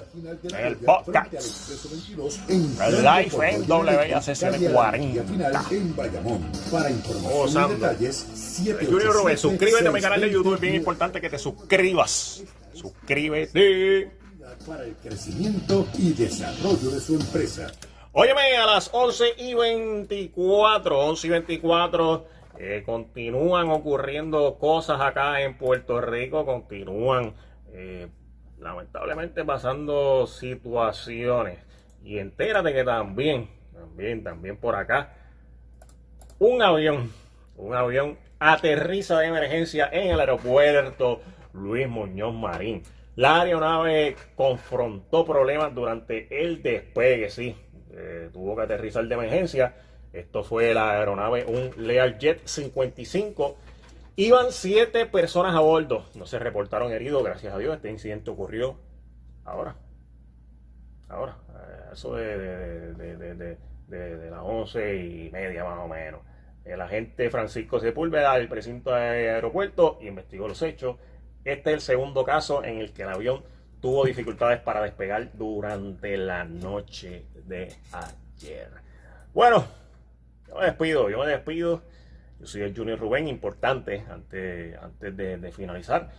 [0.56, 1.34] el podcast.
[2.48, 5.72] El live en WACC40.
[5.72, 6.52] en Bayamón.
[6.70, 10.76] Para información y detalles, 7 Junior Rubén, suscríbete a mi canal de YouTube, es bien
[10.76, 12.44] importante que te suscribas.
[12.74, 14.12] Suscríbete.
[14.68, 17.72] Para el crecimiento y desarrollo de su empresa.
[18.14, 22.26] Óyeme, a las 11 y 24, 11 y 24,
[22.58, 27.32] eh, continúan ocurriendo cosas acá en Puerto Rico, continúan
[27.72, 28.08] eh,
[28.58, 31.60] lamentablemente pasando situaciones.
[32.04, 35.14] Y entérate que también, también, también por acá,
[36.38, 37.10] un avión,
[37.56, 41.22] un avión aterriza de emergencia en el aeropuerto
[41.54, 42.82] Luis Muñoz Marín.
[43.16, 47.56] La aeronave confrontó problemas durante el despegue, sí,
[47.92, 49.74] eh, tuvo que aterrizar de emergencia.
[50.12, 53.56] Esto fue la aeronave, un Learjet 55.
[54.16, 56.04] Iban siete personas a bordo.
[56.14, 57.76] No se reportaron heridos, gracias a Dios.
[57.76, 58.76] Este incidente ocurrió
[59.44, 59.76] ahora.
[61.08, 61.36] Ahora.
[61.50, 66.20] Eh, eso de, de, las once y media más o menos.
[66.64, 70.96] El agente Francisco Sepúlveda del precinto de aeropuerto investigó los hechos.
[71.44, 73.42] Este es el segundo caso en el que el avión
[73.80, 78.70] tuvo dificultades para despegar durante la noche de ayer.
[79.34, 79.64] Bueno,
[80.48, 81.82] yo me despido, yo me despido.
[82.38, 86.10] Yo soy el Junior Rubén, importante antes, antes de, finalizar,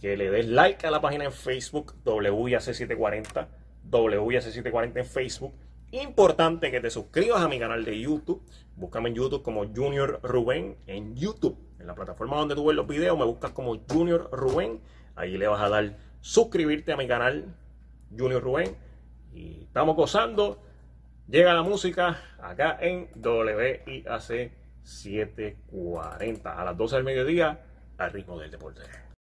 [0.00, 3.46] que le des like a la página en Facebook WIAC740,
[3.90, 5.54] WIAC740 en Facebook.
[5.92, 8.42] Importante que te suscribas a mi canal de YouTube.
[8.76, 11.58] Búscame en YouTube como Junior Rubén en YouTube.
[11.80, 14.80] En la plataforma donde tú ves los videos me buscas como Junior Rubén.
[15.16, 17.56] Ahí le vas a dar suscribirte a mi canal
[18.16, 18.76] Junior Rubén.
[19.32, 20.62] Y estamos gozando
[21.30, 24.50] Llega la música acá en WIAC
[24.82, 27.60] 740 a las 12 del mediodía
[27.98, 28.80] al ritmo del deporte.